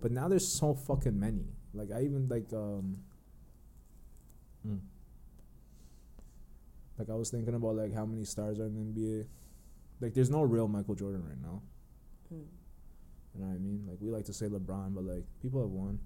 But 0.00 0.12
now 0.12 0.29
there's 0.29 0.47
so 0.47 0.73
fucking 0.75 1.19
many. 1.19 1.47
Like 1.75 1.91
I 1.91 2.03
even 2.03 2.29
like 2.29 2.53
um. 2.53 2.99
mm. 4.64 4.79
Like 6.97 7.11
I 7.11 7.14
was 7.14 7.29
thinking 7.31 7.55
about 7.55 7.75
like 7.75 7.93
how 7.93 8.06
many 8.06 8.25
stars 8.25 8.61
are 8.61 8.67
in 8.67 8.75
the 8.75 9.00
NBA. 9.00 9.26
Like 10.00 10.14
there's 10.14 10.31
no 10.31 10.43
real 10.43 10.69
Michael 10.69 10.94
Jordan 10.94 11.25
right 11.26 11.43
now. 11.43 11.61
Mm. 12.32 12.44
You 13.37 13.43
know 13.44 13.49
what 13.50 13.56
I 13.56 13.59
mean? 13.59 13.85
Like 13.88 13.99
we 14.00 14.11
like 14.11 14.25
to 14.27 14.33
say 14.33 14.47
LeBron, 14.47 14.94
but 14.94 15.05
like 15.05 15.25
people 15.43 15.61
have 15.61 15.71
won. 15.71 15.99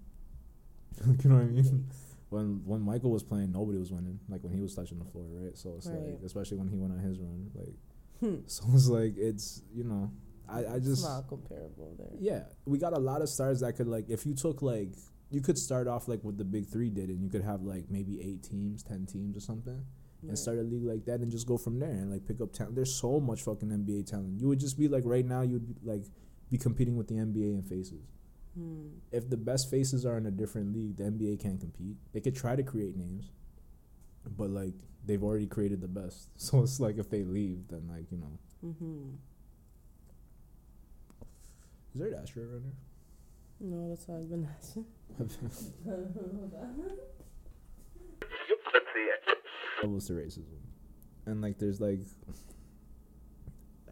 you 1.23 1.31
know 1.31 1.37
what 1.37 1.43
I 1.44 1.47
mean? 1.47 1.87
When 2.31 2.62
when 2.65 2.81
Michael 2.81 3.11
was 3.11 3.23
playing, 3.23 3.53
nobody 3.53 3.79
was 3.79 3.93
winning. 3.93 4.19
Like 4.29 4.43
when 4.43 4.53
he 4.53 4.61
was 4.61 4.75
touching 4.75 4.99
the 4.99 5.05
floor, 5.05 5.25
right? 5.31 5.56
So 5.56 5.75
it's 5.77 5.87
like, 5.87 6.21
especially 6.25 6.59
when 6.59 6.69
he 6.69 6.77
went 6.77 6.93
on 6.93 6.99
his 7.00 7.19
run, 7.19 7.50
like, 7.55 7.75
Hmm. 8.21 8.41
so 8.47 8.65
it's 8.75 8.88
like 8.88 9.15
it's 9.17 9.62
you 9.75 9.85
know, 9.85 10.12
I 10.49 10.65
I 10.65 10.75
It's 10.77 10.87
just 10.87 11.05
not 11.05 11.27
comparable 11.29 11.94
there. 11.99 12.09
yeah, 12.21 12.43
we 12.67 12.79
got 12.79 12.97
a 12.97 13.00
lot 13.00 13.23
of 13.23 13.29
stars 13.29 13.61
that 13.61 13.76
could 13.76 13.88
like 13.88 14.11
if 14.11 14.26
you 14.26 14.35
took 14.35 14.61
like 14.62 14.91
you 15.31 15.41
could 15.41 15.56
start 15.56 15.87
off 15.88 16.06
like 16.09 16.23
what 16.23 16.37
the 16.37 16.44
big 16.44 16.67
three 16.67 16.91
did, 16.91 17.09
and 17.09 17.23
you 17.23 17.31
could 17.31 17.43
have 17.43 17.62
like 17.62 17.85
maybe 17.91 18.21
eight 18.21 18.43
teams, 18.43 18.83
ten 18.83 19.06
teams 19.06 19.37
or 19.37 19.41
something, 19.41 19.81
and 20.29 20.38
start 20.38 20.59
a 20.59 20.62
league 20.62 20.85
like 20.85 21.05
that 21.06 21.21
and 21.21 21.31
just 21.31 21.47
go 21.47 21.56
from 21.56 21.79
there 21.79 21.88
and 21.91 22.11
like 22.11 22.26
pick 22.26 22.41
up 22.43 22.53
talent. 22.53 22.75
There's 22.75 22.93
so 22.94 23.19
much 23.21 23.43
fucking 23.43 23.71
NBA 23.71 24.06
talent. 24.11 24.38
You 24.41 24.49
would 24.49 24.61
just 24.61 24.76
be 24.79 24.87
like 24.88 25.05
right 25.06 25.25
now, 25.25 25.41
you'd 25.43 25.67
be, 25.67 25.75
like 25.83 26.05
be 26.50 26.58
competing 26.58 26.97
with 26.97 27.06
the 27.08 27.14
NBA 27.14 27.55
in 27.55 27.62
faces 27.62 28.06
Hmm. 28.56 28.88
if 29.12 29.31
the 29.31 29.37
best 29.37 29.70
faces 29.70 30.05
are 30.05 30.19
in 30.19 30.26
a 30.26 30.31
different 30.32 30.73
league, 30.75 30.97
the 30.97 31.05
NBA 31.05 31.37
can't 31.41 31.61
compete. 31.61 31.97
They 32.12 32.20
could 32.20 32.35
try 32.35 32.56
to 32.56 32.64
create 32.64 32.97
names, 32.97 33.31
but 34.37 34.50
like 34.50 34.75
they've 35.06 35.23
already 35.23 35.47
created 35.47 35.81
the 35.81 35.88
best. 35.88 36.29
So 36.37 36.62
it's 36.62 36.81
like 36.81 36.99
if 36.99 37.08
they 37.11 37.23
leave, 37.23 37.69
then 37.69 37.87
like 37.88 38.11
you 38.11 38.19
know, 38.19 38.38
Mm-hmm. 38.67 39.14
is 41.94 42.00
there 42.00 42.08
an 42.08 42.14
asteroid 42.23 42.62
here? 42.62 42.73
No, 43.61 43.88
that's 43.88 44.06
what 44.08 44.19
I've 44.19 44.29
been 44.31 44.49
asking. 44.58 44.85
levels 49.82 50.06
to 50.08 50.12
racism, 50.14 50.58
and 51.26 51.41
like 51.41 51.58
there's 51.58 51.81
like, 51.81 52.00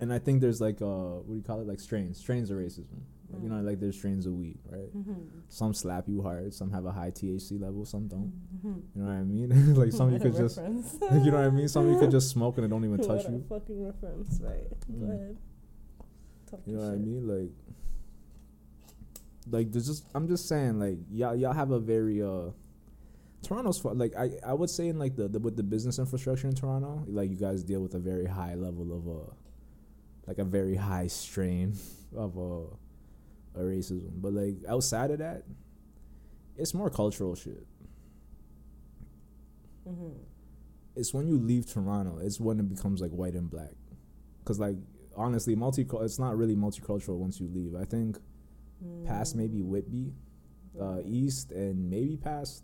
and 0.01 0.13
I 0.13 0.19
think 0.19 0.41
there's 0.41 0.61
like 0.61 0.81
uh 0.83 0.87
what 1.25 1.29
do 1.29 1.37
you 1.37 1.43
call 1.43 1.61
it 1.61 1.67
like 1.67 1.81
strains 1.81 2.19
strains 2.19 2.51
of 2.51 2.59
racism. 2.59 3.01
Like, 3.31 3.43
you 3.43 3.49
know 3.51 3.61
like 3.61 3.79
there's 3.79 3.97
strains 3.97 4.25
of 4.25 4.33
weed, 4.33 4.59
right? 4.71 4.97
Mm-hmm. 4.97 5.13
Some 5.49 5.75
slap 5.75 6.09
you 6.09 6.23
hard, 6.23 6.55
some 6.55 6.71
have 6.73 6.87
a 6.87 6.93
high 6.93 7.11
THC 7.11 7.61
level, 7.61 7.85
some 7.85 8.07
don't. 8.09 8.33
Mm-hmm. 8.57 8.79
You 8.95 9.03
know 9.03 9.09
what 9.09 9.13
I 9.19 9.23
mean? 9.25 9.75
like 9.83 9.93
some 9.93 10.13
you 10.13 10.19
could 10.19 10.35
just, 10.35 10.57
like, 10.57 10.67
you 11.25 11.31
know 11.31 11.37
what 11.39 11.45
I 11.45 11.51
mean? 11.51 11.69
Some 11.69 11.93
you 11.93 11.99
could 11.99 12.11
just 12.11 12.31
smoke 12.31 12.57
and 12.57 12.65
it 12.65 12.69
don't 12.69 12.85
even 12.87 12.99
touch 13.07 13.25
you. 13.29 13.45
Fucking 13.49 13.85
reference, 13.85 14.41
right? 14.43 14.65
Go 14.71 14.95
Mm. 15.07 15.15
ahead. 15.15 15.37
Talk 16.51 16.61
You 16.65 16.77
know 16.77 16.83
what 16.85 16.93
I 16.95 16.97
mean? 16.97 17.29
Like, 17.29 17.51
like 19.51 19.73
there's 19.73 19.87
just 19.87 20.05
I'm 20.15 20.29
just 20.29 20.49
saying 20.49 20.79
like 20.79 20.99
y'all 21.11 21.35
y'all 21.37 21.53
have 21.53 21.71
a 21.71 21.79
very 21.79 22.23
uh 22.23 22.51
Toronto's 23.43 23.85
like 23.85 24.15
I 24.17 24.31
I 24.47 24.53
would 24.55 24.71
say 24.71 24.89
in 24.89 24.99
like 24.99 25.17
the, 25.17 25.29
the 25.29 25.39
with 25.39 25.57
the 25.57 25.63
business 25.63 25.99
infrastructure 25.99 26.49
in 26.49 26.55
Toronto 26.55 27.05
like 27.07 27.31
you 27.31 27.37
guys 27.37 27.63
deal 27.63 27.81
with 27.81 27.95
a 27.95 27.99
very 27.99 28.27
high 28.27 28.55
level 28.55 28.93
of 28.97 29.07
uh 29.09 29.31
like 30.29 30.39
a 30.39 30.45
very 30.45 30.77
high 30.77 31.07
strain 31.09 31.73
of 32.17 32.37
uh 32.39 32.67
a 33.57 33.61
racism 33.61 34.11
but 34.17 34.33
like 34.33 34.55
outside 34.69 35.11
of 35.11 35.19
that 35.19 35.43
it's 36.57 36.75
more 36.75 36.91
cultural 36.91 37.35
shit 37.35 37.67
Mhm. 39.89 40.13
it's 40.97 41.15
when 41.15 41.27
you 41.27 41.39
leave 41.39 41.67
Toronto 41.67 42.19
it's 42.19 42.39
when 42.39 42.61
it 42.61 42.69
becomes 42.69 43.01
like 43.01 43.11
white 43.11 43.35
and 43.35 43.51
black 43.51 43.73
because 44.41 44.61
like 44.61 44.77
honestly 45.17 45.57
multi 45.57 45.87
it's 46.01 46.19
not 46.19 46.37
really 46.37 46.55
multicultural 46.57 47.17
once 47.17 47.41
you 47.41 47.49
leave 47.49 47.75
I 47.75 47.85
think 47.85 48.19
past 49.07 49.35
maybe 49.35 49.63
Whitby 49.63 50.13
uh, 50.81 50.99
east 51.05 51.51
and 51.53 51.89
maybe 51.91 52.17
past 52.17 52.63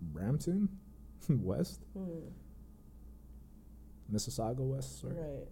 Brampton 0.00 0.68
west, 1.28 1.80
Mm. 1.98 2.22
Mississauga 4.12 4.60
west, 4.60 5.00
sorry. 5.00 5.14
Right. 5.14 5.48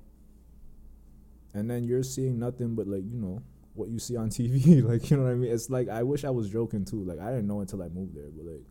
And 1.54 1.70
then 1.70 1.84
you're 1.84 2.02
seeing 2.02 2.38
nothing 2.38 2.75
but 2.75 2.87
like 2.87 3.04
you 3.04 3.16
know 3.18 3.42
what 3.75 3.88
you 3.88 3.99
see 3.99 4.16
on 4.16 4.28
TV, 4.30 4.82
like 4.82 5.11
you 5.11 5.16
know 5.16 5.25
what 5.25 5.32
I 5.32 5.34
mean. 5.34 5.52
It's 5.52 5.70
like 5.70 5.88
I 5.88 6.02
wish 6.02 6.25
I 6.25 6.30
was 6.30 6.50
joking 6.50 6.84
too. 6.84 7.02
Like 7.04 7.20
I 7.20 7.30
didn't 7.30 7.46
know 7.46 7.61
until 7.61 7.82
I 7.82 7.88
moved 7.88 8.14
there, 8.16 8.30
but 8.34 8.44
like 8.44 8.64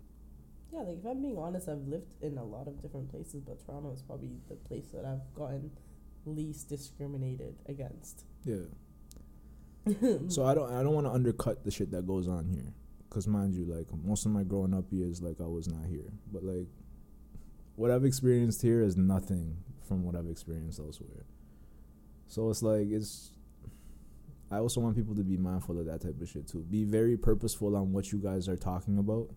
Yeah, 0.71 0.79
like 0.81 0.97
if 0.99 1.05
I'm 1.05 1.21
being 1.21 1.37
honest, 1.37 1.69
I've 1.69 1.87
lived 1.87 2.13
in 2.21 2.37
a 2.37 2.43
lot 2.43 2.67
of 2.67 2.81
different 2.81 3.09
places, 3.09 3.41
but 3.41 3.63
Toronto 3.65 3.91
is 3.93 4.01
probably 4.01 4.31
the 4.49 4.55
place 4.55 4.87
that 4.93 5.05
I've 5.05 5.33
gotten 5.35 5.71
least 6.25 6.69
discriminated 6.69 7.55
against. 7.67 8.25
yeah. 8.45 8.65
so 10.29 10.45
I 10.45 10.53
don't 10.53 10.71
I 10.71 10.81
don't 10.81 10.93
want 10.93 11.07
to 11.07 11.11
undercut 11.11 11.65
the 11.65 11.71
shit 11.71 11.91
that 11.91 12.07
goes 12.07 12.27
on 12.29 12.47
here, 12.47 12.73
cause 13.09 13.27
mind 13.27 13.53
you, 13.53 13.65
like 13.65 13.87
most 14.03 14.25
of 14.25 14.31
my 14.31 14.43
growing 14.43 14.73
up 14.73 14.85
years, 14.91 15.21
like 15.21 15.41
I 15.41 15.47
was 15.47 15.67
not 15.67 15.85
here, 15.85 16.13
but 16.31 16.43
like 16.43 16.67
what 17.75 17.91
I've 17.91 18.05
experienced 18.05 18.61
here 18.61 18.81
is 18.81 18.95
nothing 18.95 19.57
from 19.85 20.03
what 20.03 20.15
I've 20.15 20.29
experienced 20.29 20.79
elsewhere. 20.79 21.25
So 22.27 22.49
it's 22.49 22.63
like 22.63 22.87
it's. 22.89 23.31
I 24.51 24.57
also 24.59 24.81
want 24.81 24.95
people 24.95 25.15
to 25.15 25.23
be 25.23 25.35
mindful 25.37 25.79
of 25.79 25.85
that 25.87 26.01
type 26.01 26.19
of 26.21 26.29
shit 26.29 26.47
too. 26.47 26.59
Be 26.69 26.83
very 26.83 27.17
purposeful 27.17 27.75
on 27.75 27.91
what 27.91 28.11
you 28.11 28.19
guys 28.19 28.47
are 28.47 28.55
talking 28.57 28.97
about, 28.99 29.29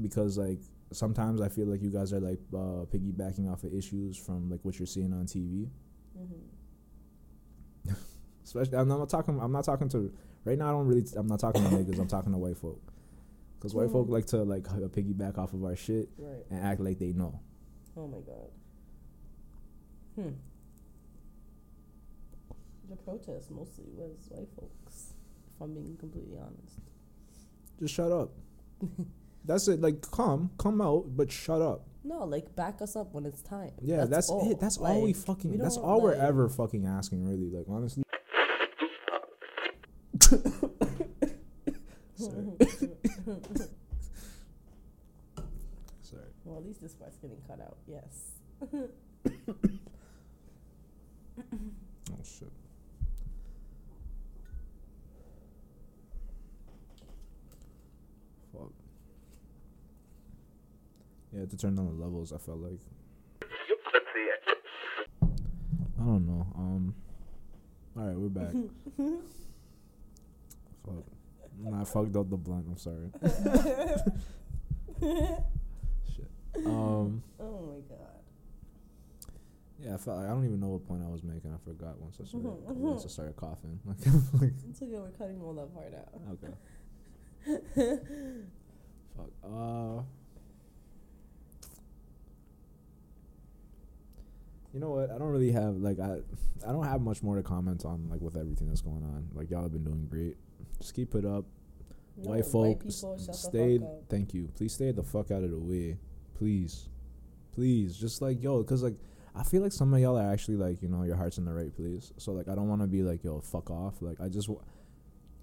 because 0.00 0.36
like 0.36 0.58
sometimes 0.92 1.40
I 1.40 1.48
feel 1.48 1.66
like 1.66 1.82
you 1.82 1.90
guys 1.90 2.12
are 2.12 2.20
like 2.20 2.38
uh, 2.54 2.84
piggybacking 2.92 3.50
off 3.50 3.64
of 3.64 3.72
issues 3.74 4.16
from 4.18 4.50
like 4.50 4.60
what 4.64 4.78
you're 4.78 4.86
seeing 4.86 5.12
on 5.12 5.24
TV. 5.26 5.68
Mm-hmm. 6.18 7.94
Especially, 8.44 8.76
I'm 8.78 8.88
not 8.88 9.08
talking. 9.08 9.40
I'm 9.40 9.52
not 9.52 9.64
talking 9.64 9.88
to 9.90 10.12
right 10.44 10.58
now. 10.58 10.68
I 10.68 10.72
don't 10.72 10.86
really. 10.86 11.04
I'm 11.16 11.26
not 11.26 11.40
talking 11.40 11.62
to 11.64 11.68
niggas. 11.70 11.98
I'm 11.98 12.08
talking 12.08 12.32
to 12.32 12.38
white 12.38 12.58
folk. 12.58 12.80
Cause 13.60 13.74
white 13.74 13.90
folk 13.90 14.06
Mhm. 14.06 14.10
like 14.10 14.26
to 14.26 14.42
like 14.44 14.64
piggyback 14.64 15.38
off 15.38 15.54
of 15.54 15.64
our 15.64 15.74
shit 15.74 16.10
Right. 16.18 16.44
and 16.50 16.62
act 16.62 16.78
like 16.78 16.98
they 16.98 17.12
know. 17.12 17.40
Oh 17.96 18.06
my 18.06 18.18
god. 18.18 18.50
Hmm. 20.14 20.34
The 22.88 22.96
protest 22.96 23.50
mostly 23.50 23.86
was 23.94 24.26
white 24.28 24.48
folks, 24.54 25.14
if 25.54 25.60
I'm 25.60 25.74
being 25.74 25.96
completely 25.96 26.38
honest. 26.38 26.78
Just 27.80 27.94
shut 27.94 28.12
up. 28.12 28.30
That's 29.44 29.66
it. 29.68 29.80
Like, 29.80 30.08
come, 30.10 30.50
come 30.58 30.80
out, 30.80 31.16
but 31.16 31.30
shut 31.32 31.60
up. 31.62 31.86
No, 32.04 32.24
like 32.24 32.54
back 32.54 32.80
us 32.82 32.94
up 32.94 33.12
when 33.14 33.26
it's 33.26 33.42
time. 33.42 33.72
Yeah, 33.82 34.04
that's, 34.04 34.30
all. 34.30 34.48
it. 34.48 34.60
That's 34.60 34.76
all 34.76 35.02
we 35.02 35.08
Like, 35.12 35.16
fucking. 35.16 35.50
we 35.50 35.56
that's 35.56 35.74
don't, 35.74 35.84
all 35.84 36.00
we're 36.00 36.14
ever 36.14 36.48
fucking 36.48 36.86
asking, 36.86 37.24
really. 37.26 37.50
Like, 37.50 37.66
honestly. 37.68 38.04
Sorry. 40.22 40.46
Sorry. 46.02 46.30
Well, 46.44 46.58
at 46.58 46.64
least 46.64 46.80
this 46.80 46.94
part's 46.94 47.18
getting 47.18 47.40
cut 47.48 47.60
out. 47.60 47.76
Yes. 47.88 48.34
Oh 52.12 52.22
shit. 52.22 52.52
Fuck. 58.52 58.72
Yeah, 61.46 61.50
to 61.50 61.56
turn 61.56 61.74
down 61.76 61.86
the 61.86 61.92
levels. 62.04 62.32
I 62.32 62.38
felt 62.38 62.58
like. 62.58 62.80
I 65.22 66.04
don't 66.04 66.26
know. 66.26 66.46
Um. 66.56 66.94
All 67.96 68.04
right, 68.06 68.16
we're 68.16 68.28
back. 68.28 68.52
Fuck. 70.84 71.04
Nah, 71.58 71.80
I 71.80 71.84
fucked 71.84 72.16
up 72.16 72.28
the 72.30 72.36
blunt. 72.36 72.66
I'm 72.68 72.76
sorry. 72.76 73.10
Shit. 76.14 76.30
Um. 76.66 77.22
Oh 77.40 77.60
my 77.72 77.80
god. 77.88 78.22
Yeah, 79.82 79.94
I 79.94 79.96
felt 79.98 80.18
like 80.18 80.26
I 80.26 80.30
don't 80.30 80.44
even 80.44 80.60
know 80.60 80.68
what 80.68 80.86
point 80.88 81.02
I 81.04 81.08
was 81.08 81.22
making. 81.22 81.52
I 81.52 81.58
forgot 81.64 81.98
once 82.00 82.18
I 82.20 82.24
started. 82.26 82.48
Mhm, 82.48 82.74
once 82.76 83.04
I 83.04 83.08
started 83.08 83.36
coughing. 83.36 83.78
Like, 83.86 83.98
like 84.40 84.52
It's 84.70 84.82
okay. 84.82 84.92
We're 84.92 85.10
cutting 85.10 85.40
all 85.42 85.54
that 85.54 85.72
part 85.74 85.94
out. 85.94 86.08
okay. 86.32 86.52
Fuck. 89.16 89.30
Uh. 89.44 90.02
You 94.76 94.80
know 94.82 94.90
what? 94.90 95.10
I 95.10 95.16
don't 95.16 95.28
really 95.30 95.52
have 95.52 95.76
like 95.78 95.98
I 95.98 96.18
I 96.68 96.70
don't 96.70 96.84
have 96.84 97.00
much 97.00 97.22
more 97.22 97.34
to 97.36 97.42
comment 97.42 97.86
on 97.86 98.10
like 98.10 98.20
with 98.20 98.36
everything 98.36 98.68
that's 98.68 98.82
going 98.82 99.02
on. 99.04 99.26
Like 99.32 99.50
y'all 99.50 99.62
have 99.62 99.72
been 99.72 99.84
doing 99.84 100.04
great. 100.04 100.36
Just 100.78 100.92
keep 100.94 101.14
it 101.14 101.24
up. 101.24 101.46
No, 102.18 102.32
white 102.32 102.44
folk, 102.44 102.82
s- 102.86 102.96
people, 103.00 103.16
shut 103.16 103.26
the 103.28 103.32
stay. 103.32 103.80
Thank 104.10 104.34
you. 104.34 104.50
Please 104.54 104.74
stay 104.74 104.90
the 104.92 105.02
fuck 105.02 105.30
out 105.30 105.42
of 105.44 105.50
the 105.50 105.58
way, 105.58 105.96
please, 106.36 106.90
please. 107.52 107.96
Just 107.96 108.20
like 108.20 108.42
yo, 108.42 108.62
cause 108.64 108.82
like 108.82 108.96
I 109.34 109.44
feel 109.44 109.62
like 109.62 109.72
some 109.72 109.94
of 109.94 109.98
y'all 110.00 110.18
are 110.18 110.30
actually 110.30 110.58
like 110.58 110.82
you 110.82 110.88
know 110.88 111.04
your 111.04 111.16
heart's 111.16 111.38
in 111.38 111.46
the 111.46 111.54
right 111.54 111.74
place. 111.74 112.12
So 112.18 112.32
like 112.32 112.46
I 112.46 112.54
don't 112.54 112.68
want 112.68 112.82
to 112.82 112.86
be 112.86 113.02
like 113.02 113.24
yo 113.24 113.40
fuck 113.40 113.70
off. 113.70 114.02
Like 114.02 114.20
I 114.20 114.28
just, 114.28 114.46
wa- 114.46 114.60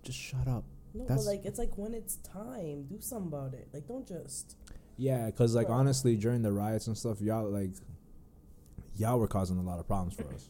just 0.03 0.19
shut 0.19 0.47
up. 0.47 0.63
No, 0.93 1.05
That's- 1.05 1.25
but 1.25 1.31
like 1.31 1.43
it's 1.45 1.57
like 1.57 1.75
when 1.75 1.95
it's 1.95 2.17
time, 2.17 2.83
do 2.83 2.97
something 2.99 3.29
about 3.33 3.55
it. 3.55 3.67
Like 3.73 3.87
don't 3.87 4.07
just. 4.07 4.57
Yeah, 4.95 5.31
cause 5.31 5.55
like 5.55 5.69
honestly 5.71 6.17
during 6.17 6.43
the 6.43 6.51
riots 6.51 6.85
and 6.85 6.95
stuff, 6.95 7.19
y'all 7.19 7.49
like 7.49 7.71
y'all 8.95 9.19
were 9.19 9.27
causing 9.27 9.57
a 9.57 9.61
lot 9.63 9.79
of 9.79 9.87
problems 9.87 10.15
for 10.15 10.23
us. 10.33 10.49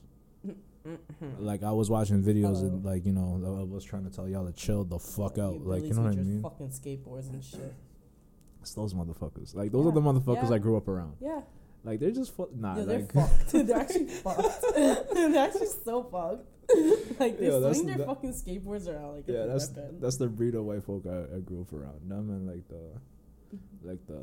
Mm-hmm. 0.85 1.45
Like 1.45 1.63
I 1.63 1.71
was 1.71 1.89
watching 1.89 2.21
videos 2.21 2.59
and 2.61 2.83
like 2.83 3.05
you 3.05 3.13
know 3.13 3.41
I 3.59 3.63
was 3.63 3.83
trying 3.85 4.03
to 4.03 4.09
tell 4.09 4.27
y'all 4.27 4.45
to 4.45 4.51
chill 4.51 4.83
the 4.83 4.99
fuck 4.99 5.37
You 5.37 5.43
out. 5.43 5.61
Like 5.65 5.83
you 5.83 5.93
know 5.93 6.01
what 6.01 6.11
I 6.13 6.15
mean? 6.15 6.41
Fucking 6.41 6.69
skateboards 6.69 7.29
and 7.29 7.43
shit. 7.43 7.73
It's 8.61 8.73
those 8.73 8.93
motherfuckers. 8.93 9.55
Like 9.55 9.71
those 9.71 9.85
Yeah, 9.85 9.91
are 9.91 9.93
the 9.93 10.01
motherfuckers 10.01 10.49
yeah. 10.49 10.55
I 10.55 10.57
grew 10.59 10.75
up 10.77 10.87
around. 10.89 11.15
Yeah. 11.21 11.41
Like 11.85 11.99
they're 11.99 12.11
just 12.11 12.35
fu- 12.35 12.49
nah. 12.55 12.77
yeah, 12.77 12.83
they're 12.83 12.99
like, 12.99 13.13
fucked. 13.13 13.51
they're 13.67 13.77
actually 13.77 14.07
fucked. 14.07 14.65
they're 14.75 15.37
actually 15.37 15.67
so 15.85 16.03
fucked. 16.03 16.49
like 17.19 17.39
Yo, 17.39 17.59
that's- 17.61 17.81
their 17.81 18.05
fucking 18.05 18.33
skateboards 18.33 18.87
around 18.87 19.15
like 19.15 19.23
yeah, 19.27 19.45
that's 19.45 19.69
weapon. 19.69 19.99
that's 20.01 20.17
the 20.17 20.27
breed 20.27 20.55
of 20.55 20.63
white 20.65 20.83
folk 20.83 21.03
I, 21.05 21.35
I 21.37 21.39
grew 21.39 21.61
up 21.61 21.71
around. 21.73 22.09
Them 22.09 22.29
and 22.29 22.47
like 22.47 22.67
the 22.67 23.87
like 23.87 24.05
the 24.07 24.21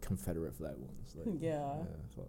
Confederate 0.00 0.54
flag 0.54 0.76
ones. 0.78 1.16
Like 1.16 1.36
Yeah. 1.40 1.74
fuck. 2.16 2.26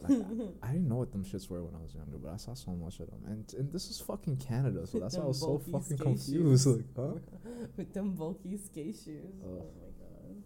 Like, 0.00 0.12
I, 0.12 0.22
I 0.68 0.72
didn't 0.72 0.88
know 0.88 0.96
what 0.96 1.12
them 1.12 1.24
shits 1.24 1.48
were 1.48 1.62
when 1.64 1.74
I 1.74 1.82
was 1.82 1.94
younger, 1.94 2.18
but 2.18 2.32
I 2.32 2.36
saw 2.36 2.54
so 2.54 2.72
much 2.72 3.00
of 3.00 3.06
them, 3.10 3.20
and 3.26 3.54
and 3.54 3.72
this 3.72 3.88
is 3.90 4.00
fucking 4.00 4.36
Canada, 4.36 4.86
so 4.86 4.98
that's 4.98 5.16
why 5.16 5.24
I 5.24 5.26
was 5.26 5.40
so 5.40 5.58
fucking 5.58 5.98
confused. 5.98 6.64
shoes. 6.64 6.66
Like, 6.96 6.96
huh? 6.96 7.14
With 7.76 7.92
them 7.94 8.12
bulky 8.12 8.56
skate 8.58 8.96
shoes. 9.04 9.34
Oh. 9.44 9.48
Oh, 9.48 9.70
my 9.80 9.90
god. 10.00 10.42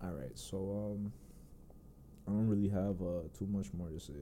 Yeah. 0.00 0.08
All 0.08 0.14
right, 0.14 0.36
so 0.38 0.56
um, 0.96 1.12
I 2.26 2.30
don't 2.30 2.48
really 2.48 2.68
have 2.68 3.00
uh 3.02 3.28
too 3.38 3.46
much 3.46 3.72
more 3.72 3.88
to 3.88 4.00
say. 4.00 4.12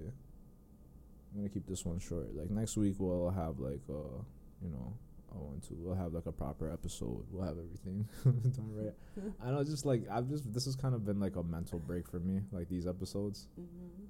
I'm 1.32 1.40
gonna 1.40 1.49
keep 1.49 1.66
this 1.66 1.85
one 1.85 2.00
short. 2.00 2.35
Like 2.35 2.50
next 2.50 2.76
week, 2.76 2.97
we'll 2.99 3.30
have 3.30 3.61
like 3.61 3.82
uh, 3.88 4.23
you 4.62 4.70
know, 4.70 4.92
I 5.32 5.37
want 5.38 5.62
to. 5.68 5.75
We'll 5.75 5.94
have 5.94 6.12
like 6.12 6.26
a 6.26 6.32
proper 6.32 6.70
episode. 6.72 7.25
We'll 7.30 7.46
have 7.46 7.56
everything 7.58 8.08
done 8.25 8.70
right. 8.75 8.94
I 9.44 9.50
know, 9.50 9.62
just 9.64 9.84
like 9.87 10.02
I've 10.10 10.28
just 10.28 10.52
this 10.52 10.64
has 10.64 10.75
kind 10.76 10.94
of 10.94 11.04
been 11.04 11.20
like 11.20 11.37
a 11.37 11.42
mental 11.42 11.78
break 11.78 12.08
for 12.08 12.18
me. 12.18 12.40
Like 12.52 12.68
these 12.68 12.87
episodes. 12.87 13.46
hmm 13.56 14.06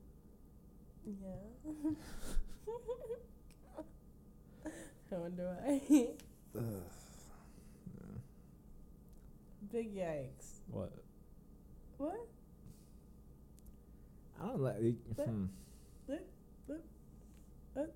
Yeah. 1.06 1.90
I 5.12 5.16
wonder 5.16 5.56
why. 5.62 5.80
Big 9.72 9.94
yikes. 9.94 10.60
What? 10.70 10.92
What? 11.98 12.26
I 14.42 14.46
don't 14.46 14.60
like. 14.60 14.76
Hmm. 15.16 15.44
but- 16.08 16.26
but- 16.66 16.84
but- 17.74 17.94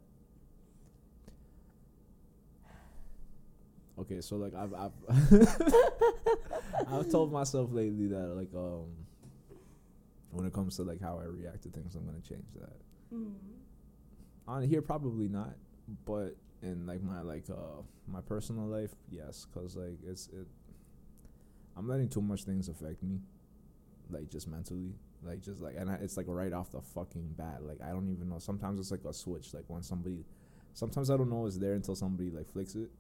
Okay, 3.99 4.21
so 4.21 4.37
like 4.37 4.55
I've 4.55 4.75
I've 4.75 4.93
I've 6.93 7.11
told 7.11 7.33
myself 7.33 7.71
lately 7.73 8.09
that 8.09 8.35
like 8.37 8.53
um 8.55 8.87
when 10.33 10.47
it 10.47 10.53
comes 10.53 10.77
to 10.77 10.83
like 10.83 11.01
how 11.01 11.21
I 11.21 11.25
react 11.27 11.63
to 11.63 11.69
things, 11.69 11.95
I'm 11.95 12.05
gonna 12.05 12.19
change 12.21 12.47
that. 12.61 13.15
Mm. 13.15 13.35
On 14.49 14.63
here, 14.63 14.83
probably 14.83 15.29
not, 15.29 15.55
but 16.05 16.37
in 16.63 16.87
like 16.87 17.03
my 17.03 17.21
like 17.21 17.45
uh 17.51 17.83
my 18.09 18.21
personal 18.21 18.67
life, 18.67 18.91
yes, 19.11 19.47
cause 19.55 19.77
like 19.77 19.99
it's 20.05 20.29
it. 20.29 20.47
I'm 21.77 21.89
letting 21.89 22.09
too 22.09 22.21
much 22.21 22.45
things 22.45 22.69
affect 22.69 23.03
me, 23.03 23.21
like 24.11 24.29
just 24.29 24.49
mentally, 24.49 24.95
like 25.23 25.41
just 25.41 25.61
like 25.61 25.77
and 25.79 25.89
I, 25.89 25.95
it's 25.95 26.17
like 26.17 26.27
right 26.29 26.53
off 26.53 26.73
the 26.73 26.81
fucking 26.81 27.35
bat. 27.37 27.63
Like 27.63 27.81
I 27.81 27.91
don't 27.91 28.09
even 28.09 28.29
know. 28.29 28.41
Sometimes 28.41 28.81
it's 28.81 28.91
like 28.91 29.05
a 29.09 29.13
switch. 29.13 29.55
Like 29.55 29.65
when 29.69 29.83
somebody, 29.83 30.25
sometimes 30.73 31.11
I 31.11 31.17
don't 31.17 31.31
know 31.31 31.47
it's 31.47 31.59
there 31.59 31.75
until 31.75 31.95
somebody 31.95 32.31
like 32.31 32.51
flicks 32.51 32.75
it. 32.75 32.91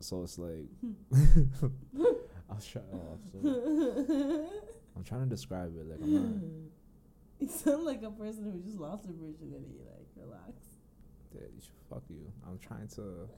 So 0.00 0.22
it's 0.22 0.38
like 0.38 0.68
hmm. 0.80 0.92
I'll 2.50 2.60
shut 2.60 2.86
off. 2.92 3.18
So 3.32 3.38
I'm 4.96 5.04
trying 5.04 5.22
to 5.22 5.26
describe 5.26 5.74
it. 5.76 5.88
Like 5.88 6.00
I'm 6.02 6.14
not. 6.14 6.42
You 7.40 7.46
sound 7.48 7.84
like 7.84 8.02
a 8.02 8.10
person 8.10 8.50
who 8.50 8.58
just 8.58 8.80
lost 8.80 9.04
their 9.04 9.14
virginity. 9.14 9.78
Like, 9.86 10.08
relax. 10.16 10.54
Dude, 11.32 11.62
fuck 11.88 12.02
you. 12.10 12.32
I'm 12.44 12.58
trying 12.58 12.88
to. 12.96 13.28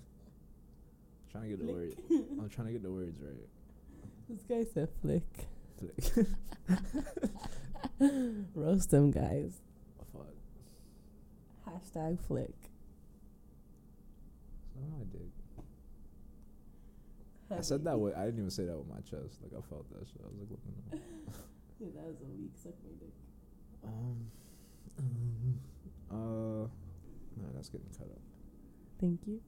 Trying 1.31 1.43
to 1.43 1.49
get 1.51 1.67
the 1.67 1.71
word. 1.71 1.95
I'm 2.11 2.49
trying 2.49 2.69
to 2.69 2.73
get 2.73 2.83
the 2.83 2.91
words 2.91 3.21
right. 3.21 3.47
This 4.31 4.43
guy 4.49 4.65
said 4.73 4.89
flick. 5.03 5.49
Flick. 5.79 6.27
Roast 8.55 8.91
them 8.91 9.11
guys. 9.11 9.61
Oh, 10.01 10.05
fuck. 10.15 11.75
Hashtag 11.75 12.19
flick. 12.27 12.55
Suck 14.73 14.83
my 14.91 15.05
dick. 15.13 15.40
I 17.57 17.61
said 17.63 17.85
that 17.85 17.99
way. 17.99 18.13
I 18.15 18.25
didn't 18.27 18.39
even 18.39 18.51
say 18.51 18.65
that 18.65 18.77
with 18.77 18.89
my 18.89 19.01
chest. 19.01 19.41
Like 19.43 19.53
I 19.57 19.61
felt 19.69 19.91
that 19.91 20.07
shit. 20.07 20.21
I 20.23 20.29
was 20.29 20.39
like, 20.39 20.51
looking. 20.51 20.75
Up. 20.93 20.99
Dude, 21.81 21.95
that 21.97 22.07
was 22.07 22.21
a 22.21 22.27
weak 22.39 22.53
suck 22.57 22.75
my 22.85 22.93
dick. 23.01 23.15
Um. 23.85 24.31
um, 24.99 25.61
Uh. 26.11 26.69
Nah, 27.37 27.51
that's 27.55 27.69
getting 27.69 27.89
cut 27.97 28.07
up. 28.07 28.21
Thank 29.01 29.27
you. 29.27 29.41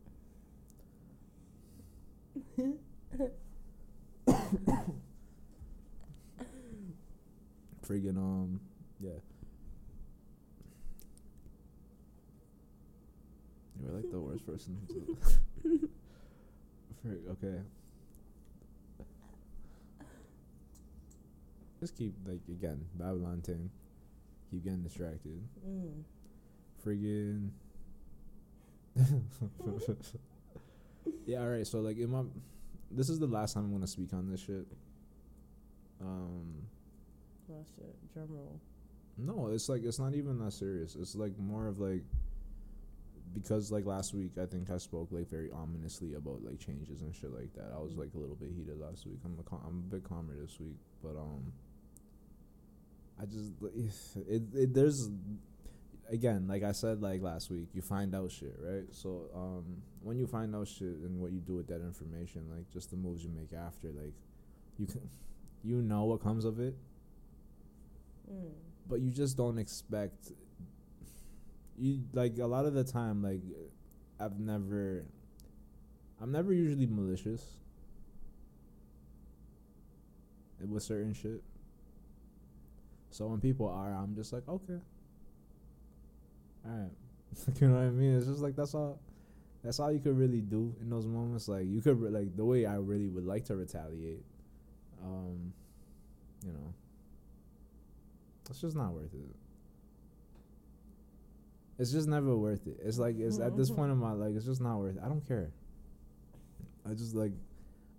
Friggin' 7.87 8.17
um. 8.17 8.61
Yeah. 9.01 9.11
You 13.81 13.87
were 13.89 13.97
like 13.97 14.11
the 14.11 14.21
worst 14.21 14.47
person 14.47 14.79
to. 14.89 15.19
Frig. 17.07 17.29
Okay. 17.33 17.59
Just 21.83 21.97
keep 21.97 22.15
like 22.25 22.39
again 22.49 22.81
Babylon 22.95 23.41
thing. 23.41 23.69
Keep 24.53 24.63
getting 24.63 24.83
distracted. 24.85 25.43
Mm. 25.69 26.05
Friggin'. 26.87 27.49
yeah. 31.27 31.41
All 31.41 31.49
right. 31.49 31.67
So 31.67 31.81
like, 31.81 31.99
in 31.99 32.11
my, 32.11 32.23
this 32.93 33.09
is 33.09 33.19
the 33.19 33.27
last 33.27 33.55
time 33.55 33.65
I'm 33.65 33.73
gonna 33.73 33.89
speak 33.89 34.13
on 34.13 34.31
this 34.31 34.39
shit. 34.39 34.65
Um. 36.01 36.55
Oh 37.51 37.65
shit. 37.75 37.97
Drum 38.15 38.29
roll. 38.31 38.61
No, 39.19 39.49
it's 39.49 39.69
like 39.69 39.83
it's 39.83 39.99
not 39.99 40.15
even 40.15 40.39
that 40.39 40.53
serious. 40.53 40.95
It's 40.95 41.17
like 41.17 41.37
more 41.37 41.67
of 41.67 41.81
like 41.81 42.05
because 43.35 43.73
like 43.73 43.87
last 43.87 44.15
week 44.15 44.39
I 44.41 44.47
think 44.47 44.71
I 44.71 44.77
spoke 44.77 45.09
like 45.11 45.29
very 45.29 45.51
ominously 45.51 46.15
about 46.15 46.45
like 46.45 46.61
changes 46.61 47.03
and 47.03 47.13
shit 47.13 47.33
like 47.33 47.53
that. 47.55 47.73
I 47.75 47.81
was 47.81 47.97
like 47.97 48.11
a 48.15 48.19
little 48.19 48.37
bit 48.37 48.51
heated 48.57 48.79
last 48.79 49.05
week. 49.05 49.19
I'm 49.25 49.37
a 49.41 49.43
cal- 49.43 49.65
I'm 49.67 49.79
a 49.91 49.95
bit 49.97 50.05
calmer 50.05 50.37
this 50.41 50.61
week, 50.61 50.77
but 51.03 51.17
um, 51.17 51.53
I 53.23 53.27
just 53.27 53.53
it, 54.29 54.43
it 54.53 54.75
there's 54.75 55.09
again 56.11 56.49
like 56.49 56.65
I 56.65 56.73
said 56.73 57.01
like 57.01 57.23
last 57.23 57.51
week 57.51 57.69
you 57.73 57.81
find 57.83 58.15
out 58.15 58.33
shit 58.33 58.57
right. 58.59 58.85
So 58.91 59.31
um, 59.35 59.65
when 60.03 60.19
you 60.19 60.27
find 60.27 60.55
out 60.57 60.67
shit 60.67 60.89
and 61.05 61.21
what 61.21 61.31
you 61.33 61.41
do 61.41 61.55
with 61.55 61.69
that 61.69 61.81
information, 61.83 62.47
like 62.51 62.69
just 62.73 62.91
the 62.91 62.97
moves 62.97 63.23
you 63.23 63.31
make 63.31 63.53
after, 63.53 63.89
like 63.89 64.15
you 64.79 64.87
can 64.87 65.09
you 65.63 65.81
know 65.81 66.05
what 66.05 66.21
comes 66.23 66.45
of 66.45 66.59
it, 66.59 66.75
Mm. 68.31 68.51
but 68.89 69.01
you 69.01 69.11
just 69.11 69.37
don't 69.37 69.59
expect 69.59 70.33
you 71.77 72.01
like 72.13 72.39
a 72.39 72.47
lot 72.47 72.65
of 72.67 72.73
the 72.75 72.85
time 72.85 73.21
like 73.21 73.41
i've 74.21 74.39
never 74.39 75.05
i'm 76.21 76.31
never 76.31 76.53
usually 76.53 76.87
malicious 76.87 77.57
with 80.69 80.83
certain 80.85 81.13
shit 81.13 81.43
so 83.13 83.27
when 83.27 83.41
people 83.41 83.69
are 83.69 83.93
i'm 83.95 84.15
just 84.15 84.33
like 84.33 84.43
okay 84.49 84.81
all 86.67 86.73
right 86.73 86.91
you 87.61 87.69
know 87.69 87.75
what 87.75 87.83
i 87.85 87.91
mean 87.91 88.17
it's 88.17 88.27
just 88.27 88.41
like 88.41 88.57
that's 88.57 88.75
all 88.75 88.99
that's 89.63 89.79
all 89.79 89.93
you 89.93 90.01
could 90.01 90.19
really 90.19 90.41
do 90.41 90.75
in 90.81 90.91
those 90.91 91.07
moments 91.07 91.49
like 91.49 91.67
you 91.67 91.81
could 91.81 92.01
re- 92.01 92.11
like 92.11 92.37
the 92.37 92.45
way 92.45 92.67
i 92.67 92.75
really 92.75 93.09
would 93.09 93.25
like 93.25 93.45
to 93.45 93.55
retaliate 93.55 94.25
um 95.05 95.53
you 96.45 96.53
know 96.53 96.75
it's 98.53 98.61
just 98.61 98.77
not 98.77 98.93
worth 98.93 99.15
it. 99.15 99.35
It's 101.79 101.91
just 101.91 102.07
never 102.07 102.37
worth 102.37 102.67
it. 102.67 102.77
It's 102.85 102.99
like 102.99 103.19
it's 103.19 103.39
at 103.39 103.57
this 103.57 103.71
point 103.71 103.91
in 103.91 103.97
my 103.97 104.13
life, 104.13 104.33
it's 104.37 104.45
just 104.45 104.61
not 104.61 104.77
worth 104.77 104.97
it. 104.97 105.03
I 105.03 105.09
don't 105.09 105.27
care. 105.27 105.51
I 106.89 106.93
just 106.93 107.15
like, 107.15 107.33